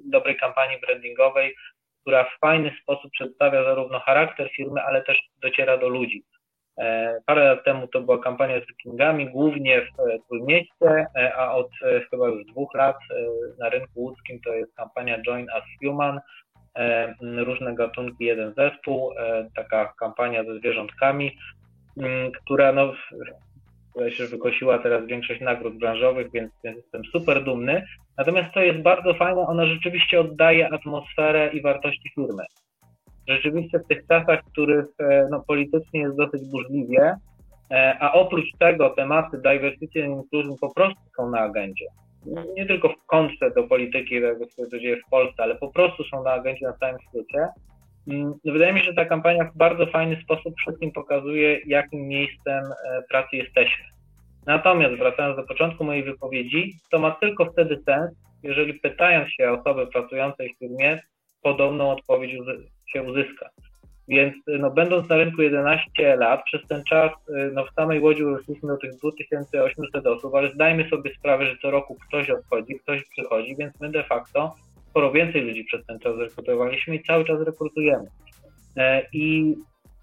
[0.04, 1.54] dobrej kampanii brandingowej,
[2.00, 6.24] która w fajny sposób przedstawia zarówno charakter firmy, ale też dociera do ludzi.
[6.78, 11.54] E, parę lat temu to była kampania z wikingami, głównie w e, Trójmieście, e, a
[11.54, 11.70] od
[12.10, 12.96] chyba już dwóch lat
[13.58, 16.20] na rynku łódzkim to jest kampania Join Us Human,
[17.36, 19.12] różne gatunki, jeden zespół,
[19.56, 21.38] taka kampania ze zwierzątkami,
[22.44, 22.92] która no,
[24.10, 27.86] się wykosiła teraz większość nagród branżowych, więc, więc jestem super dumny.
[28.18, 32.44] Natomiast to jest bardzo fajne, ona rzeczywiście oddaje atmosferę i wartości firmy
[33.28, 37.16] rzeczywiście w tych czasach, w których e, no, politycznie jest dosyć burzliwie,
[37.70, 41.84] e, a oprócz tego tematy diversity and inclusion po prostu są na agendzie.
[42.56, 46.04] Nie tylko w kontrze do polityki, tego co się dzieje w Polsce, ale po prostu
[46.04, 47.48] są na agendzie na całym świecie.
[48.08, 52.64] Mm, wydaje mi się, że ta kampania w bardzo fajny sposób wszystkim pokazuje, jakim miejscem
[52.64, 53.84] e, pracy jesteśmy.
[54.46, 58.10] Natomiast wracając do początku mojej wypowiedzi, to ma tylko wtedy sens,
[58.42, 61.00] jeżeli pytając się osoby pracującej w firmie,
[61.42, 62.32] podobną odpowiedź
[62.92, 63.50] się uzyska.
[64.08, 68.24] Więc no, będąc na rynku 11 lat, przez ten czas y, no, w samej Łodzi
[68.24, 73.04] urośliśmy do tych 2800 osób, ale zdajmy sobie sprawę, że co roku ktoś odchodzi, ktoś
[73.04, 74.54] przychodzi, więc my de facto
[74.90, 78.04] sporo więcej ludzi przez ten czas rekrutowaliśmy i cały czas rekrutujemy.
[78.76, 79.54] E, I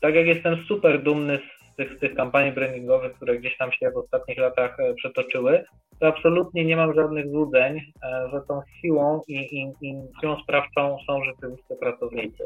[0.01, 1.39] tak jak jestem super dumny
[1.71, 5.65] z tych, z tych kampanii brandingowych, które gdzieś tam się w ostatnich latach e, przetoczyły,
[5.99, 10.97] to absolutnie nie mam żadnych złudzeń, e, że tą siłą i, i, i siłą sprawczą
[11.07, 12.43] są rzeczywiście pracownicy.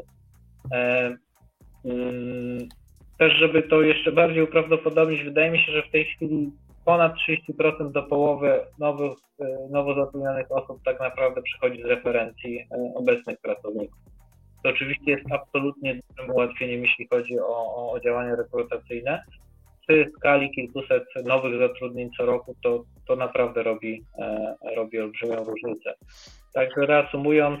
[0.72, 1.16] E,
[1.84, 2.68] mm,
[3.18, 6.52] też, żeby to jeszcze bardziej uprawdopodobnić, wydaje mi się, że w tej chwili
[6.84, 12.66] ponad 30% do połowy nowych, e, nowo zatrudnionych osób tak naprawdę przychodzi z referencji e,
[12.94, 13.98] obecnych pracowników.
[14.62, 19.22] To oczywiście jest absolutnie dużym ułatwieniem, jeśli chodzi o, o działania rekrutacyjne.
[19.88, 24.04] Przy skali kilkuset nowych zatrudnień co roku, to, to naprawdę robi,
[24.76, 25.94] robi olbrzymią różnicę.
[26.54, 27.60] Także reasumując,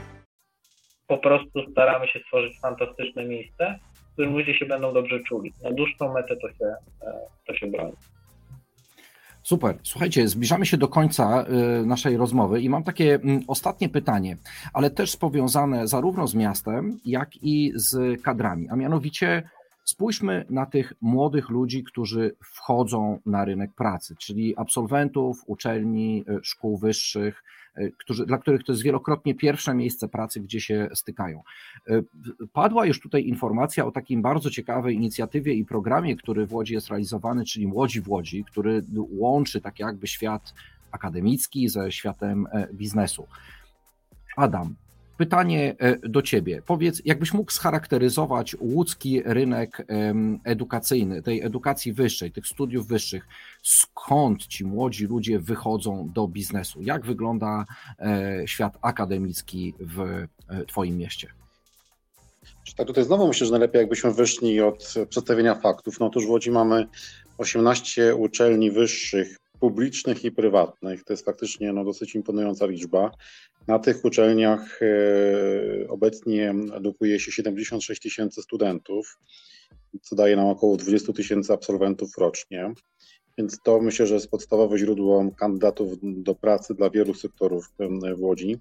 [1.11, 5.53] Po prostu staramy się stworzyć fantastyczne miejsce, w którym ludzie się będą dobrze czuli.
[5.63, 6.65] Na dłuższą metę to się,
[7.01, 7.93] e, to się broni.
[9.43, 9.77] Super.
[9.83, 14.37] Słuchajcie, zbliżamy się do końca e, naszej rozmowy i mam takie mm, ostatnie pytanie,
[14.73, 19.43] ale też powiązane zarówno z miastem, jak i z kadrami, a mianowicie
[19.83, 26.77] spójrzmy na tych młodych ludzi, którzy wchodzą na rynek pracy, czyli absolwentów uczelni, e, szkół
[26.77, 27.43] wyższych,
[27.97, 31.41] którzy, dla których to jest wielokrotnie pierwsze miejsce pracy, gdzie się stykają.
[31.89, 32.01] E,
[32.53, 36.87] padła już tutaj informacja o takim bardzo ciekawej inicjatywie i programie, który w Łodzi jest
[36.87, 40.53] realizowany, czyli Młodzi w Łodzi, który łączy tak jakby świat
[40.91, 43.27] akademicki ze światem e, biznesu.
[44.37, 44.75] Adam,
[45.21, 46.61] pytanie e, do Ciebie.
[46.65, 49.85] Powiedz, jakbyś mógł scharakteryzować łódzki rynek
[50.43, 53.27] edukacyjny, tej edukacji wyższej, tych studiów wyższych,
[53.63, 56.81] skąd ci młodzi ludzie wychodzą do biznesu?
[56.81, 57.65] Jak wygląda
[57.99, 61.27] e, świat akademicki w e, Twoim mieście?
[62.77, 65.99] Tak, tutaj znowu myślę, że najlepiej jakbyśmy wyszli od przedstawienia faktów.
[65.99, 66.87] No otóż w Łodzi mamy
[67.37, 71.03] 18 uczelni wyższych, publicznych i prywatnych.
[71.03, 73.11] To jest faktycznie no, dosyć imponująca liczba.
[73.67, 79.19] Na tych uczelniach e, obecnie edukuje się 76 tysięcy studentów,
[80.01, 82.73] co daje nam około 20 tysięcy absolwentów rocznie.
[83.37, 87.71] Więc to myślę, że jest podstawowe źródło kandydatów do pracy dla wielu sektorów
[88.17, 88.57] w Łodzi.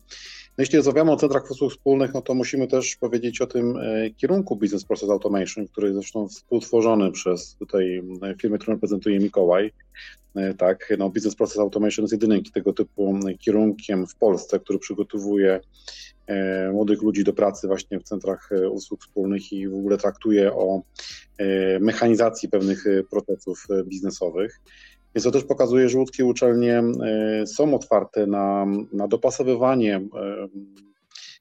[0.49, 4.11] No jeśli rozmawiamy o centrach usług wspólnych, no to musimy też powiedzieć o tym e,
[4.11, 8.03] kierunku Business Process Automation, który jest zresztą współtworzony przez tutaj
[8.41, 9.73] firmę, którą reprezentuje Mikołaj.
[10.35, 15.61] E, tak, no Business Process Automation jest jedynym tego typu kierunkiem w Polsce, który przygotowuje
[16.73, 20.83] młodych ludzi do pracy właśnie w centrach usług wspólnych i w ogóle traktuje o
[21.81, 24.61] mechanizacji pewnych procesów biznesowych.
[25.15, 30.49] Więc to też pokazuje, że łódzkie uczelnie e, są otwarte na, na dopasowywanie e,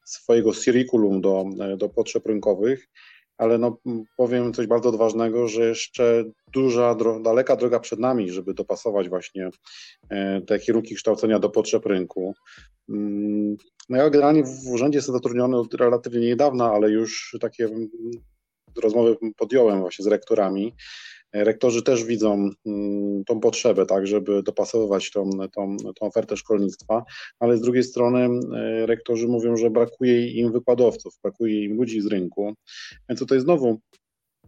[0.03, 2.89] swojego curriculum do, e, do potrzeb rynkowych,
[3.39, 3.77] ale no,
[4.17, 6.23] powiem coś bardzo odważnego, że jeszcze
[6.53, 9.49] duża, daleka droga przed nami, żeby dopasować właśnie
[10.47, 12.33] te kierunki kształcenia do potrzeb rynku.
[12.89, 13.55] Mm,
[13.89, 17.69] no ja generalnie w urzędzie jestem zatrudniony od relatywnie niedawna, ale już takie
[18.83, 20.75] rozmowy podjąłem właśnie z rektorami
[21.33, 27.03] Rektorzy też widzą mm, tą potrzebę, tak, żeby dopasowywać tą, tą, tą ofertę szkolnictwa,
[27.39, 28.19] ale z drugiej strony
[28.55, 32.53] e, rektorzy mówią, że brakuje im wykładowców, brakuje im ludzi z rynku.
[33.09, 33.79] Więc tutaj znowu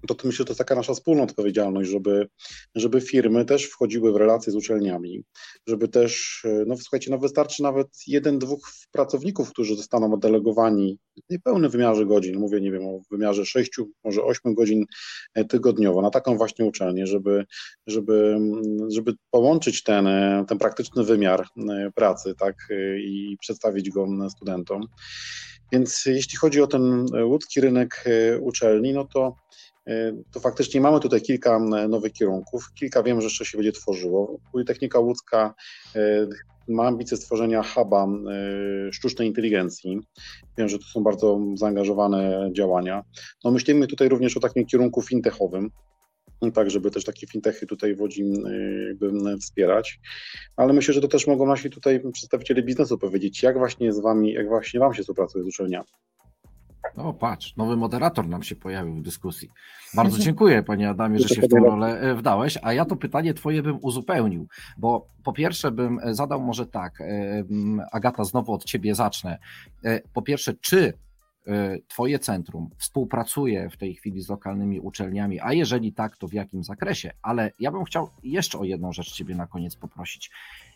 [0.07, 2.27] to, to myślę, że to jest taka nasza wspólna odpowiedzialność, żeby,
[2.75, 5.23] żeby firmy też wchodziły w relacje z uczelniami,
[5.67, 11.71] żeby też, no słuchajcie, no wystarczy nawet jeden, dwóch pracowników, którzy zostaną oddelegowani w niepełnym
[11.71, 14.85] wymiarze godzin, mówię, nie wiem, o wymiarze sześciu, może ośmiu godzin
[15.33, 17.45] e, tygodniowo, na taką właśnie uczelnię, żeby,
[17.87, 18.37] żeby,
[18.89, 22.55] żeby połączyć ten, e, ten praktyczny wymiar e, pracy, tak,
[22.97, 24.81] i przedstawić go studentom.
[25.71, 28.05] Więc jeśli chodzi o ten łódzki rynek
[28.41, 29.35] uczelni, no to
[29.70, 29.70] E,
[30.31, 31.59] to faktycznie mamy tutaj kilka
[31.89, 32.73] nowych kierunków.
[32.73, 34.39] Kilka wiem, że jeszcze się będzie tworzyło.
[34.51, 35.53] Politechnika Łódzka
[35.95, 36.27] e,
[36.67, 39.99] ma ambicje stworzenia huba e, sztucznej inteligencji.
[40.57, 43.03] Wiem, że to są bardzo zaangażowane działania.
[43.43, 45.71] No myślimy tutaj również o takim kierunku fintechowym,
[46.53, 48.33] tak żeby też takie fintechy tutaj w Łodzi
[49.41, 49.99] wspierać.
[50.55, 54.33] Ale myślę, że to też mogą nasi tutaj przedstawiciele biznesu powiedzieć, jak właśnie z wami,
[54.33, 55.87] jak właśnie wam się współpracuje z uczelniami.
[56.95, 59.49] O, patrz, nowy moderator nam się pojawił w dyskusji.
[59.93, 63.33] Bardzo dziękuję, panie Adamie, że się w tę rolę e, wdałeś, a ja to pytanie
[63.33, 67.43] twoje bym uzupełnił, bo po pierwsze bym e, zadał może tak, e,
[67.91, 69.37] Agata, znowu od ciebie zacznę.
[70.13, 70.93] Po pierwsze, czy
[71.87, 76.63] Twoje centrum współpracuje w tej chwili z lokalnymi uczelniami, a jeżeli tak, to w jakim
[76.63, 77.11] zakresie?
[77.21, 80.31] Ale ja bym chciał jeszcze o jedną rzecz Ciebie na koniec poprosić.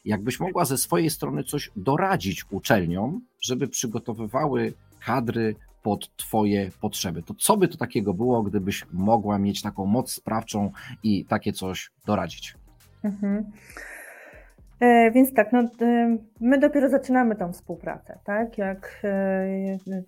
[0.05, 5.55] Jakbyś mogła ze swojej strony coś doradzić uczelniom, żeby przygotowywały kadry
[5.85, 7.23] pod Twoje potrzeby.
[7.23, 10.71] To co by to takiego było, gdybyś mogła mieć taką moc sprawczą
[11.03, 12.55] i takie coś doradzić?
[13.03, 13.45] Mhm.
[14.79, 18.57] E, więc tak, no, e, my dopiero zaczynamy tą współpracę, tak?
[18.57, 19.47] Jak e,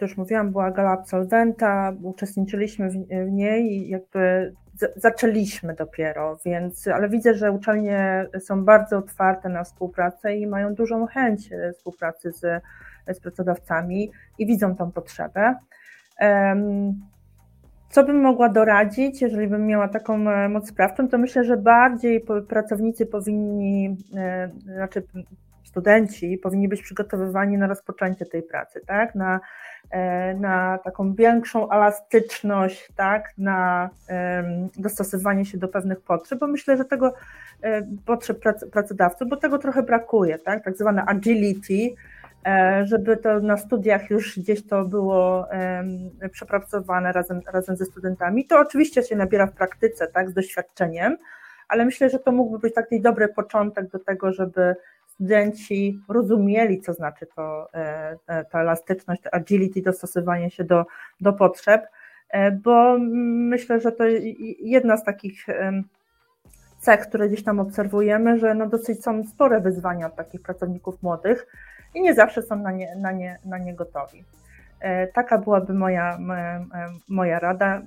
[0.01, 4.53] już mówiłam, była gala absolwenta, uczestniczyliśmy w, niej i jakby
[4.95, 11.05] zaczęliśmy dopiero, więc, ale widzę, że uczelnie są bardzo otwarte na współpracę i mają dużą
[11.05, 12.63] chęć współpracy z
[13.13, 15.55] z pracodawcami i widzą tą potrzebę.
[17.89, 22.25] Co bym mogła doradzić, jeżeli bym miała taką e, moc sprawczą, to myślę, że bardziej
[22.49, 25.03] pracownicy powinni, e, znaczy
[25.63, 29.15] studenci powinni być przygotowywani na rozpoczęcie tej pracy, tak?
[29.15, 29.39] na,
[29.89, 33.33] e, na taką większą elastyczność, tak?
[33.37, 33.89] na
[34.77, 37.13] dostosowanie się do pewnych potrzeb, bo myślę, że tego
[38.05, 38.39] potrzeb
[38.71, 40.63] pracodawców, bo tego trochę brakuje, tak?
[40.63, 41.95] tak zwane agility,
[42.83, 45.47] żeby to na studiach już gdzieś to było
[46.31, 48.45] przepracowane razem, razem ze studentami.
[48.45, 51.17] To oczywiście się nabiera w praktyce, tak, z doświadczeniem,
[51.67, 54.75] ale myślę, że to mógłby być taki dobry początek do tego, żeby
[55.07, 60.85] studenci rozumieli, co znaczy to, e, ta elastyczność, ta agility, dostosowanie się do,
[61.21, 61.87] do potrzeb,
[62.29, 64.03] e, bo myślę, że to
[64.59, 65.45] jedna z takich
[66.79, 71.47] cech, które gdzieś tam obserwujemy, że no dosyć są spore wyzwania od takich pracowników młodych,
[71.93, 74.23] i nie zawsze są na nie, na nie, na nie gotowi.
[74.79, 76.17] E, taka byłaby moja,
[77.07, 77.81] moja rada,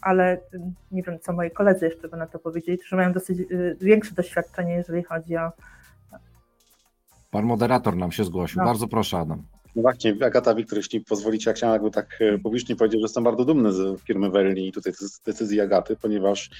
[0.00, 0.40] ale
[0.90, 4.14] nie wiem, co moi koledzy jeszcze by na to powiedzieli, że mają dosyć y, większe
[4.14, 5.52] doświadczenie, jeżeli chodzi o.
[7.30, 8.58] Pan moderator nam się zgłosił.
[8.60, 8.64] No.
[8.66, 9.42] Bardzo proszę, Adam.
[9.76, 13.24] No właśnie, Agata Wiktor, jeśli pozwolicie, ja chciałem jakby tak e, publicznie powiedzieć, że jestem
[13.24, 16.50] bardzo dumny z firmy Verli i tutaj z decyzji Agaty, ponieważ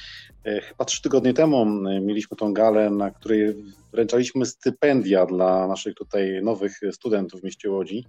[0.45, 3.55] e, chyba trzy tygodnie temu e, mieliśmy tą galę, na której
[3.93, 8.05] wręczaliśmy stypendia dla naszych tutaj nowych studentów w mieście Łodzi.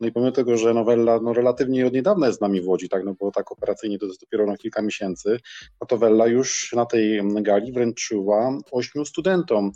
[0.00, 2.88] No i pomimo tego, że nowella no, relatywnie od niedawna jest z nami w Łodzi,
[2.88, 5.38] tak, no bo tak operacyjnie to jest dopiero na kilka miesięcy,
[5.80, 9.72] no to Wella już na tej gali wręczyła ośmiu studentom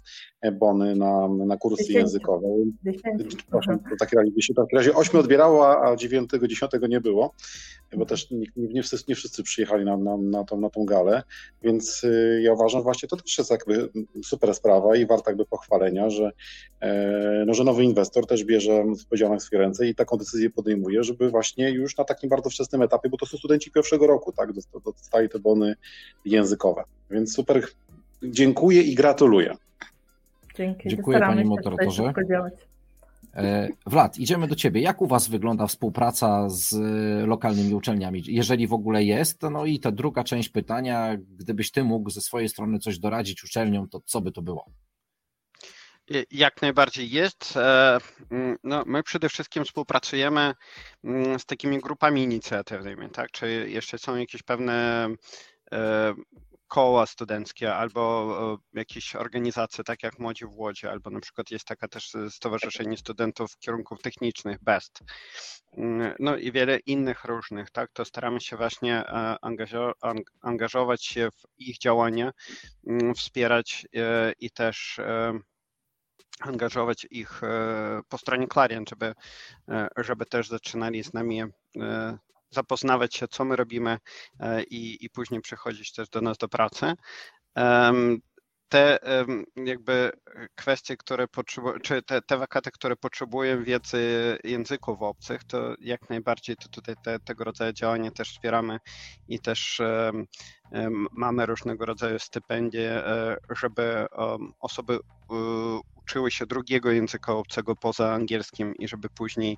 [0.53, 2.47] bony na, na kursy językowe.
[2.85, 3.37] Dziesięciu.
[3.37, 4.19] Przepraszam, w takim
[4.77, 7.35] razie, w takim razie ośmiu odbierało, a dziewiątego, dziesiątego nie było,
[7.97, 11.23] bo też nie, nie, wszyscy, nie wszyscy przyjechali na, na, na, tą, na tą galę,
[11.63, 13.89] więc y, ja uważam właśnie, to też jest jakby
[14.25, 16.31] super sprawa i warta jakby pochwalenia, że,
[16.81, 21.05] e, no, że nowy inwestor też bierze odpowiedzialność w swoje ręce i taką decyzję podejmuje,
[21.05, 24.53] żeby właśnie już na takim bardzo wczesnym etapie, bo to są studenci pierwszego roku, tak,
[24.53, 25.75] dost- dostali te bony
[26.25, 27.67] językowe, więc super,
[28.23, 29.57] dziękuję i gratuluję.
[30.57, 30.89] Dzięki.
[30.89, 32.76] Dziękuję, Staramy panie się tutaj moderatorze.
[33.43, 33.71] Działać.
[33.71, 34.81] E, Wlad, idziemy do Ciebie.
[34.81, 36.75] Jak u Was wygląda współpraca z
[37.29, 38.23] lokalnymi uczelniami?
[38.27, 42.49] Jeżeli w ogóle jest, no i ta druga część pytania, gdybyś Ty mógł ze swojej
[42.49, 44.67] strony coś doradzić uczelniom, to co by to było?
[46.09, 47.57] I- Jak najbardziej jest.
[47.57, 47.99] E,
[48.31, 50.55] mm, No, my przede wszystkim współpracujemy
[51.05, 53.31] mm, z takimi grupami inicjatywnymi, tak?
[53.31, 55.09] Czy jeszcze są jakieś pewne
[55.73, 56.15] e,
[56.69, 58.37] koła studenckie albo
[58.75, 62.97] e, jakieś organizacje, tak jak Młodzi w Łodzi, albo na przykład jest taka też Stowarzyszenie
[62.97, 65.01] Studentów Kierunków Technicznych, BEST.
[65.77, 67.93] Mm, No i wiele innych różnych, tak?
[67.93, 72.31] To staramy się właśnie e, angażo- ang- angażować się w ich działania,
[72.87, 75.01] mm, wspierać e, i też
[76.41, 77.41] angażować ich
[78.09, 79.15] po stronie Clarion, żeby,
[79.97, 81.43] żeby też zaczynali z nami
[82.51, 83.99] zapoznawać się, co my robimy
[84.41, 86.93] e, i, i później przychodzić też do nas do pracy.
[88.69, 88.99] Te
[89.57, 90.13] jakby
[90.55, 96.57] kwestie, które potrzebują, czy te, te wakaty, które potrzebują wiedzy języków obcych, to jak najbardziej
[96.57, 98.79] to tutaj te, tego rodzaju działania też wspieramy
[99.29, 99.81] i też
[101.13, 103.03] mamy różnego rodzaju stypendie,
[103.61, 104.07] żeby
[104.61, 104.99] osoby
[105.97, 109.57] uczyły się drugiego języka obcego poza angielskim i żeby później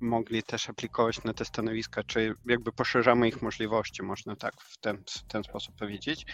[0.00, 5.02] mogli też aplikować na te stanowiska, czy jakby poszerzamy ich możliwości, można tak w ten,
[5.10, 6.26] w ten sposób powiedzieć.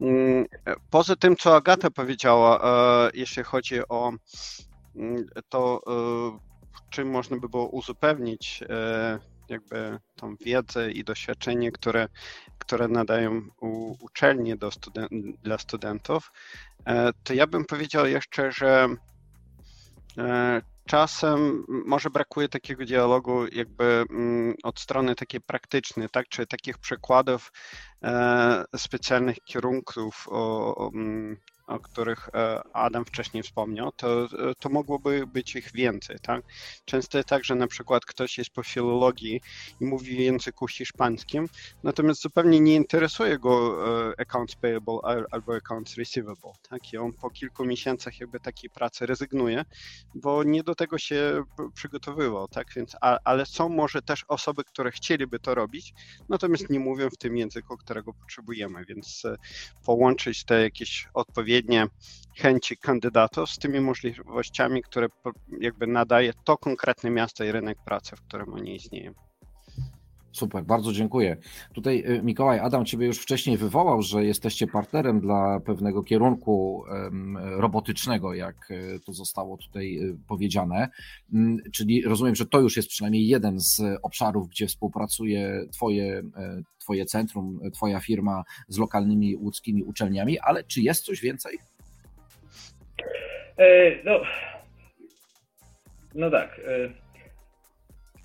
[0.00, 0.44] Mm,
[0.90, 4.12] Poza tym, co Agata powiedziała, e, jeśli chodzi o
[4.96, 6.38] mm, to, e,
[6.90, 12.08] czym można by było uzupełnić e, jakby tą wiedzę i doświadczenie, które,
[12.58, 13.42] które nadają
[14.00, 16.30] uczelnie do studen- dla studentów,
[17.22, 18.88] to ja bym powiedział jeszcze, że
[20.88, 27.52] czasem może brakuje takiego dialogu jakby mm, od strony takiej praktycznej, tak, czy takich przykładów
[28.02, 30.28] e, specjalnych kierunków,
[31.68, 36.42] o, których e, Adam wcześniej wspomniał, to, to mogłoby być ich więcej, tak.
[36.84, 39.40] Często jest tak, że na przykład ktoś jest po filologii
[39.80, 41.46] i mówi w języku hiszpańskim,
[41.82, 43.78] natomiast zupełnie nie interesuje go
[44.10, 48.70] e, accounts payable al- albo accounts receivable, tak, i on po kilku miesiącach jakby takiej
[48.70, 49.62] pracy rezygnuje,
[50.14, 51.42] bo nie do tego się
[51.74, 55.94] przygotowywał, tak, więc, a, ale są może też osoby, które chcieliby to robić,
[56.28, 59.36] natomiast nie mówią w tym języku, którego potrzebujemy, więc e,
[59.84, 61.08] połączyć te jakieś
[61.58, 61.86] odpowiednie
[62.36, 65.06] chęci kandydatów z tymi możliwościami, które
[65.60, 69.12] jakby nadaje to konkretne miasto i rynek pracy, w którym oni istnieją.
[70.32, 71.36] Super, bardzo dziękuję.
[71.74, 76.84] Tutaj y, Mikołaj, Adam Ciebie już wcześniej wywołał, że jesteście partnerem dla pewnego kierunku
[77.56, 80.88] robotycznego, jak y, to zostało tutaj y, powiedziane.
[81.34, 86.62] Mm, Czyli rozumiem, że to już jest przynajmniej jeden z obszarów, gdzie współpracuje Twoje, e,
[86.78, 91.58] twoje centrum, e, Twoja firma z lokalnymi łódzkimi uczelniami, ale czy jest coś więcej?
[93.58, 94.20] E, No,
[96.14, 96.60] no tak.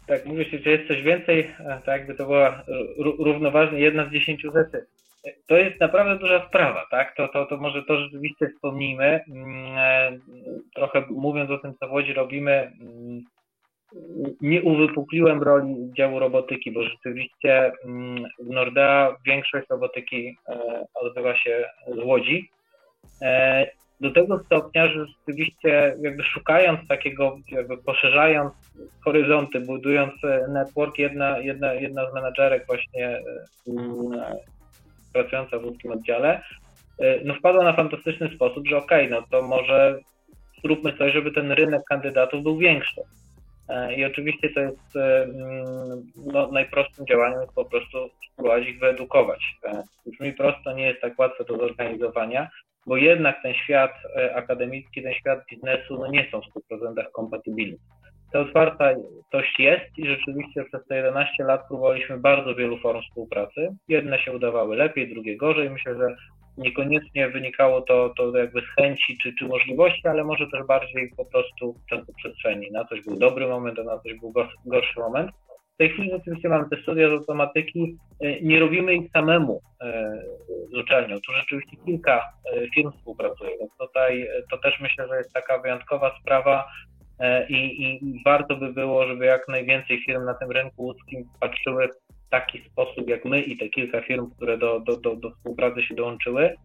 [0.08, 2.64] Tak, mówisz, że jest coś więcej, e, tak jakby to była
[2.99, 4.86] ró- równoważnie jedna z dziesięciu rzeczy.
[5.47, 7.16] To jest naprawdę duża sprawa, tak?
[7.16, 9.24] To, to, to może to rzeczywiście wspomnijmy.
[9.28, 10.20] Mm, e,
[10.76, 12.51] Trochę mówiąc o tym, co w Łodzi robimy,
[12.82, 13.24] mm,
[14.41, 21.66] nie uwypukliłem roli działu robotyki, bo rzeczywiście mm, w Nordea większość robotyki e, odbywa się
[21.88, 22.49] z Łodzi.
[24.02, 28.54] Do tego stopnia, że rzeczywiście jakby szukając takiego, jakby poszerzając
[29.04, 33.22] horyzonty, budując e, network, jedna, jedna, jedna z menadżerek właśnie e,
[34.18, 34.38] e,
[35.14, 36.41] pracująca w łódzkim oddziale,
[37.26, 40.00] no wpadła na fantastyczny sposób, że okej, no to może
[40.64, 43.02] zróbmy coś, żeby ten rynek kandydatów był większy.
[43.98, 49.39] I oczywiście to jest mm, no, najprostszym działaniem po prostu spróbować ich wyedukować.
[50.06, 52.50] Brzmi prosto, nie jest tak łatwe do zorganizowania,
[52.88, 57.78] bo jednak ten świat e, akademicki, ten świat biznesu no nie są w 100% kompatybilni.
[58.34, 63.68] Ta otwartość jest i rzeczywiście przez te 11 lat próbowaliśmy bardzo wielu form współpracy.
[63.88, 65.70] Jedne się udawały lepiej, drugie gorzej.
[65.70, 66.16] Myślę, że
[66.58, 71.26] niekoniecznie wynikało to, to jakby z chęci czy, czy możliwości, ale może też bardziej po
[71.26, 72.72] prostu czasoprzestrzeni.
[72.72, 74.34] Na coś był dobry moment, a na coś był
[74.66, 75.32] gorszy moment.
[75.74, 80.21] W tej chwili oczywiście mamy te studia z automatyki, e, nie robimy ich samemu e,
[80.71, 81.15] z uczelnią.
[81.15, 86.19] Tu rzeczywiście kilka e, firm współpracuje, więc tutaj to też myślę, że jest taka wyjątkowa
[86.21, 86.67] sprawa
[87.49, 92.30] i, i warto by było, żeby jak najwięcej firm na tym rynku łódzkim patrzyły w
[92.30, 95.95] taki sposób jak my i te kilka firm, które do, do, do, do współpracy się
[95.95, 96.55] dołączyły,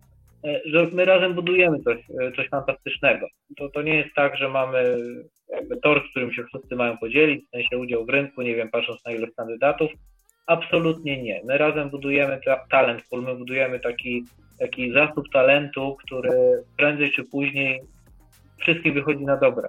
[0.64, 1.98] że my razem budujemy coś,
[2.36, 3.26] coś fantastycznego.
[3.56, 4.96] To, to nie jest tak, że mamy
[5.82, 9.04] tor, z którym się wszyscy mają podzielić, w sensie udział w rynku, nie wiem, patrząc
[9.04, 9.90] na ilość kandydatów.
[10.46, 11.40] Absolutnie nie.
[11.44, 14.24] My razem budujemy ta talent pool, my budujemy taki,
[14.58, 16.30] taki zasób talentu, który
[16.76, 17.80] prędzej czy później
[18.60, 19.68] wszystkim wychodzi na dobre.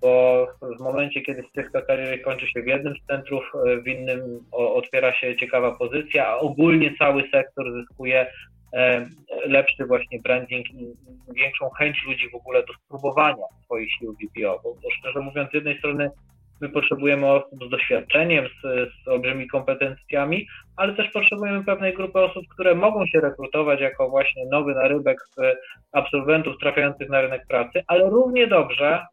[0.00, 0.46] Bo
[0.78, 3.52] w momencie, kiedy ścieżka kariery kończy się w jednym z centrów,
[3.84, 4.20] w innym
[4.52, 8.26] otwiera się ciekawa pozycja, a ogólnie cały sektor zyskuje
[9.46, 10.94] lepszy właśnie branding i
[11.34, 15.54] większą chęć ludzi w ogóle do spróbowania swoich sił VPO, bo, bo szczerze mówiąc z
[15.54, 16.10] jednej strony
[16.60, 20.46] my potrzebujemy osób z doświadczeniem, z, z kompetencjami,
[20.76, 25.18] ale też potrzebujemy pewnej grupy osób, które mogą się rekrutować jako właśnie nowy narybek
[25.92, 29.06] absolwentów trafiających na rynek pracy, ale równie dobrze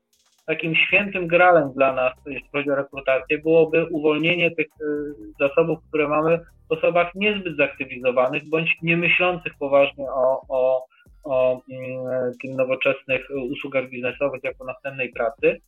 [0.45, 6.07] takim świętym gralem dla nas, jeśli chodzi o rekrutację, byłoby uwolnienie tych y, zasobów, które
[6.07, 6.39] mamy
[6.69, 10.85] w osobach niezbyt zaktywizowanych bądź nie myślących poważnie o, o,
[11.23, 15.61] o mm, tych nowoczesnych usługach biznesowych jako następnej pracy,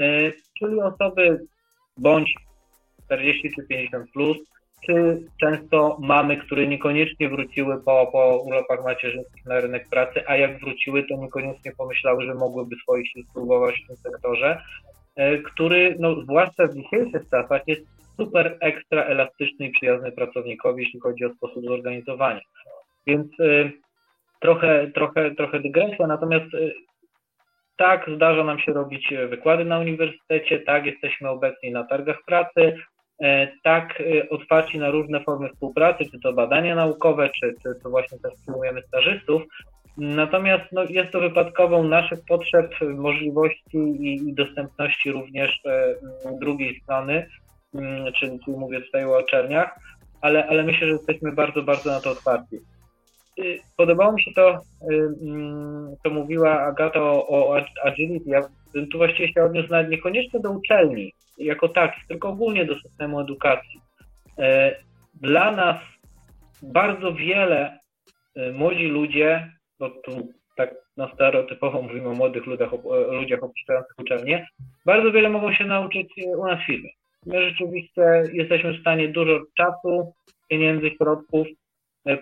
[0.00, 1.40] y, czyli osoby
[1.96, 2.34] bądź
[3.04, 4.36] 40 czy 50 plus,
[4.86, 10.60] czy często mamy, które niekoniecznie wróciły po, po urlopach macierzyńskich na rynek pracy, a jak
[10.60, 14.62] wróciły, to niekoniecznie pomyślały, że mogłyby swoich sił spróbować w tym sektorze,
[15.16, 21.00] e, który, no, zwłaszcza w dzisiejszych czasach, jest super ekstra elastyczny i przyjazny pracownikowi, jeśli
[21.00, 22.40] chodzi o sposób zorganizowania.
[23.06, 23.72] Więc y,
[24.40, 26.74] trochę, trochę, trochę dygresja, natomiast y,
[27.76, 32.76] tak, zdarza nam się robić wykłady na uniwersytecie, tak, jesteśmy obecni na targach pracy,
[33.62, 38.18] tak e, otwarci na różne formy współpracy, czy to badania naukowe, czy, czy to właśnie
[38.18, 39.42] też przyjmujemy stażystów.
[39.96, 45.94] Natomiast no, jest to wypadkową naszych potrzeb, możliwości i, i dostępności również e,
[46.40, 47.26] drugiej strony,
[48.20, 49.78] czyli, czyli mówię tutaj o uczelniach,
[50.20, 52.56] ale, ale myślę, że jesteśmy bardzo, bardzo na to otwarci.
[53.76, 54.50] Podobało mi się to,
[54.90, 58.30] y, mm, co mówiła Agata o, agility.
[58.30, 58.40] Ja
[58.74, 63.20] bym tu właściwie się odniósł nawet niekoniecznie do uczelni jako tak, tylko ogólnie do systemu
[63.20, 63.80] edukacji.
[64.38, 64.76] E,
[65.14, 65.76] dla nas
[66.62, 67.78] bardzo wiele
[68.36, 72.70] e, młodzi ludzie, bo tu tak no, stereotypowo mówimy o młodych ludziach,
[73.10, 74.46] ludziach opuszczających uczelnię,
[74.86, 76.90] bardzo wiele mogą się nauczyć u nas w.
[77.26, 80.12] My rzeczywiście jesteśmy w stanie dużo czasu,
[80.48, 81.50] pieniędzy, środków e,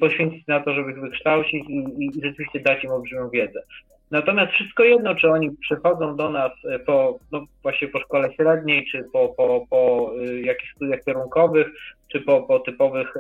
[0.01, 3.63] poświęcić na to, żeby ich wykształcić i, i rzeczywiście dać im olbrzymią wiedzę.
[4.11, 8.87] Natomiast wszystko jedno, czy oni przychodzą do nas e, po, no właśnie po szkole średniej,
[8.93, 11.67] czy po, po, po e, jakichś studiach kierunkowych,
[12.13, 13.15] czy po, po typowych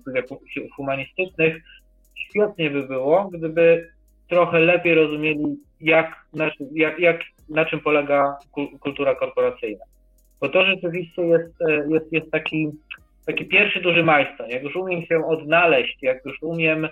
[0.00, 0.24] studiach
[0.76, 1.62] humanistycznych,
[2.14, 3.90] świetnie by było, gdyby
[4.28, 6.24] trochę lepiej rozumieli, jak,
[6.72, 8.36] jak, jak, na czym polega
[8.80, 9.84] kultura korporacyjna.
[10.40, 12.70] Bo to rzeczywiście jest, e, jest, jest taki,
[13.26, 14.50] taki pierwszy duży majster.
[14.50, 16.88] Jak już umiem się odnaleźć, jak już umiem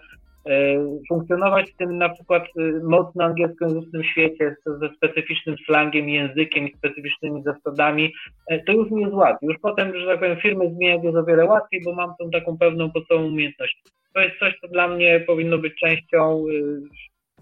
[0.46, 6.76] E, funkcjonować w tym na przykład e, mocno angielskojęzycznym świecie ze specyficznym slangiem, językiem i
[6.76, 8.12] specyficznymi zasadami,
[8.50, 9.48] e, to już mi jest łatwiej.
[9.48, 12.58] Już potem, że tak powiem, firmy zmieniać jest o wiele łatwiej, bo mam tą taką
[12.58, 13.82] pewną podstawową umiejętność.
[14.14, 16.44] To jest coś, co dla mnie powinno być częścią,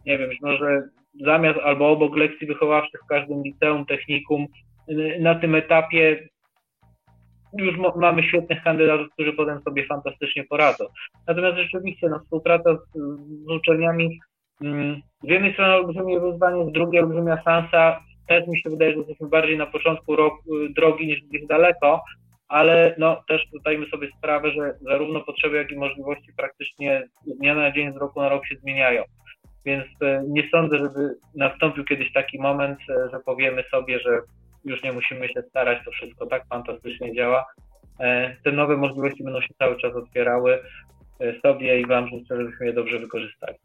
[0.06, 0.82] nie wiem, może
[1.24, 4.46] zamiast albo obok lekcji wychowawczych w każdym liceum, technikum,
[5.20, 6.28] na tym etapie
[7.52, 10.84] już mamy świetnych kandydatów, którzy potem sobie fantastycznie poradzą.
[11.26, 12.98] Natomiast rzeczywiście no, współpraca z,
[13.46, 14.20] z uczelniami
[14.62, 18.00] mm, z jednej strony olbrzymie wyzwanie, z drugiej olbrzymia szansa.
[18.28, 20.18] Też mi się wydaje, że jesteśmy bardziej na początku y,
[20.76, 22.02] drogi niż gdzieś daleko,
[22.48, 27.54] ale no, też zdajmy sobie sprawę, że zarówno potrzeby, jak i możliwości praktycznie z dnia
[27.54, 29.02] na dzień, z roku na rok się zmieniają.
[29.64, 34.20] Więc y, nie sądzę, żeby nastąpił kiedyś taki moment, y, że powiemy sobie, że
[34.68, 37.46] już nie musimy się starać, to wszystko tak fantastycznie działa.
[38.00, 40.62] E, te nowe możliwości będą się cały czas otwierały
[41.20, 43.58] e, sobie i Wam życzę, żebyśmy je dobrze wykorzystali.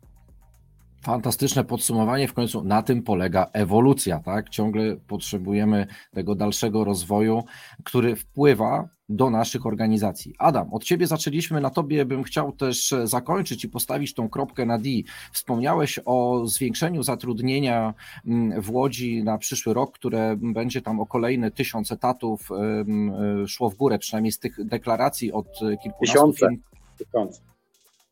[1.04, 2.28] Fantastyczne podsumowanie.
[2.28, 4.50] W końcu na tym polega ewolucja, tak?
[4.50, 7.44] Ciągle potrzebujemy tego dalszego rozwoju,
[7.84, 10.34] który wpływa do naszych organizacji.
[10.40, 14.78] Adam, od ciebie zaczęliśmy, na tobie bym chciał też zakończyć i postawić tą kropkę na
[14.78, 14.90] D.
[15.32, 17.94] Wspomniałeś o zwiększeniu zatrudnienia
[18.26, 23.70] mm, w Łodzi na przyszły rok, które będzie tam o kolejne tysiąc etatów e, szło
[23.70, 25.48] w górę, przynajmniej z tych deklaracji od
[25.84, 26.50] kilkunastu Tysiące.
[26.50, 26.62] firm.
[26.98, 27.53] Tysiące.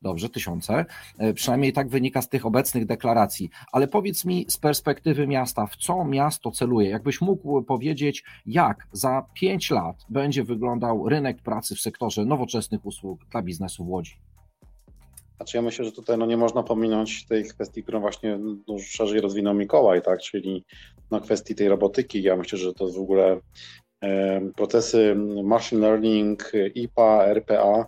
[0.02, 0.86] Dobrze, tysiące.
[1.18, 3.50] E, Przynajmniej tak wynika z tych obecnych deklaracji.
[3.72, 6.90] Ale powiedz mi z perspektywy miasta, w co miasto celuje?
[6.90, 13.26] Jakbyś mógł powiedzieć, jak za pięć lat będzie wyglądał rynek pracy w sektorze nowoczesnych usług
[13.32, 14.16] dla biznesu w Łodzi?
[15.36, 19.22] Znaczy ja myślę, że tutaj no, nie można pominąć tej kwestii, którą właśnie no, szerzej
[19.22, 20.20] rozwinął Mikołaj, tak?
[20.20, 20.66] czyli
[21.12, 22.24] no, kwestii tej robotyki.
[22.24, 23.40] Ja myślę, że to w ogóle
[24.04, 27.86] e, procesy machine learning, IPA, RPA,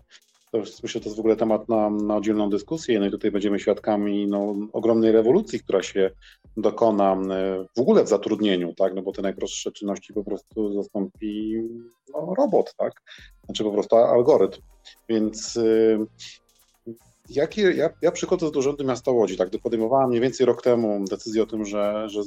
[0.54, 3.00] to już myślę, że to jest w ogóle temat na, na oddzielną dyskusję.
[3.00, 6.12] No i tutaj będziemy świadkami no, ogromnej rewolucji, która się
[6.58, 8.94] dokona e, w ogóle w zatrudnieniu, tak?
[8.94, 11.62] No bo te najprostsze czynności po prostu zastąpi
[12.14, 12.94] no, robot, tak?
[13.46, 14.62] Znaczy po prostu algorytm.
[15.10, 16.00] Więc y,
[17.30, 21.44] Jakie, ja, ja przychodzę do Urzędu Miasta Łodzi, tak, podejmowałem mniej więcej rok temu decyzję
[21.44, 22.22] o tym, że, że,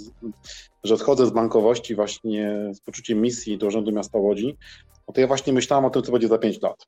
[0.84, 4.56] że odchodzę z bankowości właśnie z poczuciem misji do Urzędu Miasta Łodzi,
[5.08, 6.86] no to ja właśnie myślałem o tym, co będzie za 5 lat.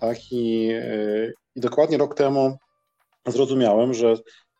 [0.00, 0.70] Tak, i,
[1.56, 2.56] i dokładnie rok temu
[3.26, 4.14] zrozumiałem, że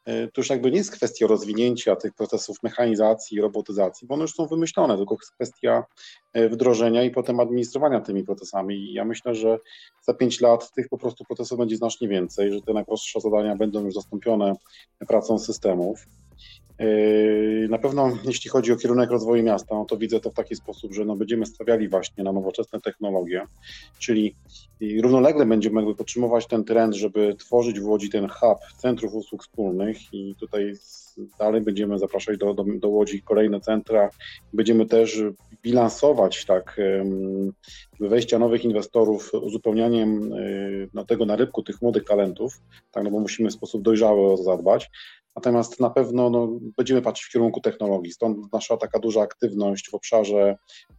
[0.04, 4.46] to już jakby nie jest kwestia rozwinięcia tych procesów mechanizacji, robotyzacji, bo one już są
[4.46, 5.84] wymyślone, tylko jest kwestia
[6.50, 8.76] wdrożenia i potem administrowania tymi procesami.
[8.76, 9.58] I ja myślę, że
[10.02, 13.84] za pięć lat tych po prostu procesów będzie znacznie więcej, że te najprostsze zadania będą
[13.84, 14.54] już zastąpione
[15.08, 16.06] pracą systemów.
[16.78, 20.56] Yy, na pewno jeśli chodzi o kierunek rozwoju miasta, no to widzę to w taki
[20.56, 23.42] sposób, że no będziemy stawiali właśnie na nowoczesne technologie,
[23.98, 24.34] czyli
[25.02, 29.96] równolegle będziemy jakby podtrzymywać ten trend, żeby tworzyć w Łodzi ten hub centrów usług wspólnych
[30.12, 30.72] i tutaj
[31.38, 34.10] dalej będziemy zapraszać do, do, do Łodzi kolejne centra.
[34.52, 35.22] Będziemy też
[35.62, 36.80] bilansować tak
[38.00, 40.34] wejścia nowych inwestorów uzupełnianiem
[40.94, 42.60] no, tego narybku tych młodych talentów,
[42.92, 44.90] tak, no bo musimy w sposób dojrzały o to zadbać,
[45.36, 48.12] Natomiast na pewno no, będziemy patrzeć w kierunku technologii.
[48.12, 50.56] Stąd nasza taka duża aktywność w obszarze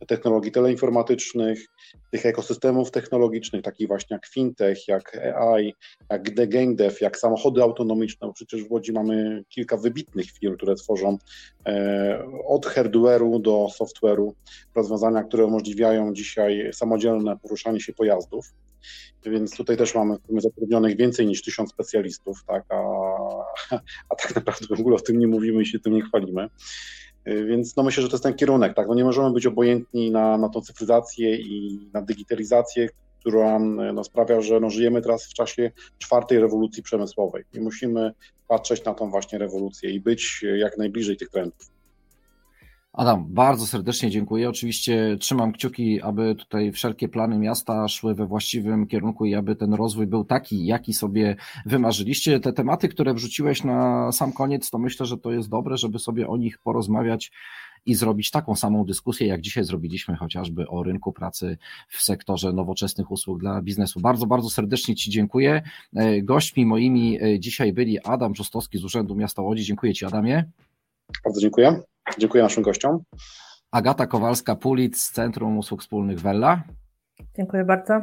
[0.08, 1.66] technologii teleinformatycznych,
[2.12, 5.74] tych ekosystemów technologicznych, takich właśnie jak fintech, jak AI,
[6.10, 10.76] jak game dev, jak samochody autonomiczne, bo przecież w Łodzi mamy kilka wybitnych firm, które
[10.76, 11.18] tworzą
[11.66, 14.32] e, od hardware'u do software'u
[14.76, 18.54] rozwiązania, które umożliwiają dzisiaj samodzielne poruszanie się pojazdów.
[19.26, 22.82] Więc tutaj też mamy zatrudnionych więcej niż tysiąc specjalistów, tak, a,
[24.10, 26.50] a tak naprawdę w ogóle o tym nie mówimy i się tym nie chwalimy.
[27.26, 28.88] Więc no myślę, że to jest ten kierunek, tak?
[28.88, 33.60] No nie możemy być obojętni na, na tą cyfryzację i na digitalizację, która
[33.94, 38.12] no, sprawia, że no, żyjemy teraz w czasie czwartej rewolucji przemysłowej i musimy
[38.48, 41.75] patrzeć na tą właśnie rewolucję i być jak najbliżej tych trendów.
[42.98, 44.50] Adam, bardzo serdecznie dziękuję.
[44.50, 49.74] Oczywiście trzymam kciuki, aby tutaj wszelkie plany miasta szły we właściwym kierunku i aby ten
[49.74, 51.36] rozwój był taki, jaki sobie
[51.66, 52.40] wymarzyliście.
[52.40, 56.28] Te tematy, które wrzuciłeś na sam koniec, to myślę, że to jest dobre, żeby sobie
[56.28, 57.32] o nich porozmawiać
[57.86, 61.58] i zrobić taką samą dyskusję, jak dzisiaj zrobiliśmy chociażby o rynku pracy
[61.90, 64.00] w sektorze nowoczesnych usług dla biznesu.
[64.00, 65.62] Bardzo, bardzo serdecznie Ci dziękuję.
[66.24, 69.64] Gośćmi moimi dzisiaj byli Adam Brzostowski z Urzędu Miasta Łodzi.
[69.64, 70.52] Dziękuję Ci, Adamie.
[71.26, 71.82] Bardzo dziękuję.
[72.18, 73.00] Dziękuję naszym gościom.
[73.72, 76.64] Agata Kowalska-Pulic z Centrum Usług Wspólnych Wella.
[77.36, 78.02] Dziękuję bardzo.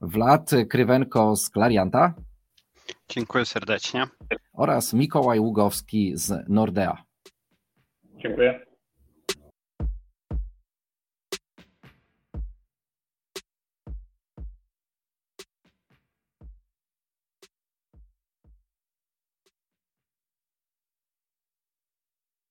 [0.00, 2.14] Wlad Krywenko z Klarianta.
[3.08, 4.04] Dziękuję serdecznie.
[4.52, 6.96] Oraz Mikołaj Ługowski z Nordea.
[8.04, 8.65] Dziękuję.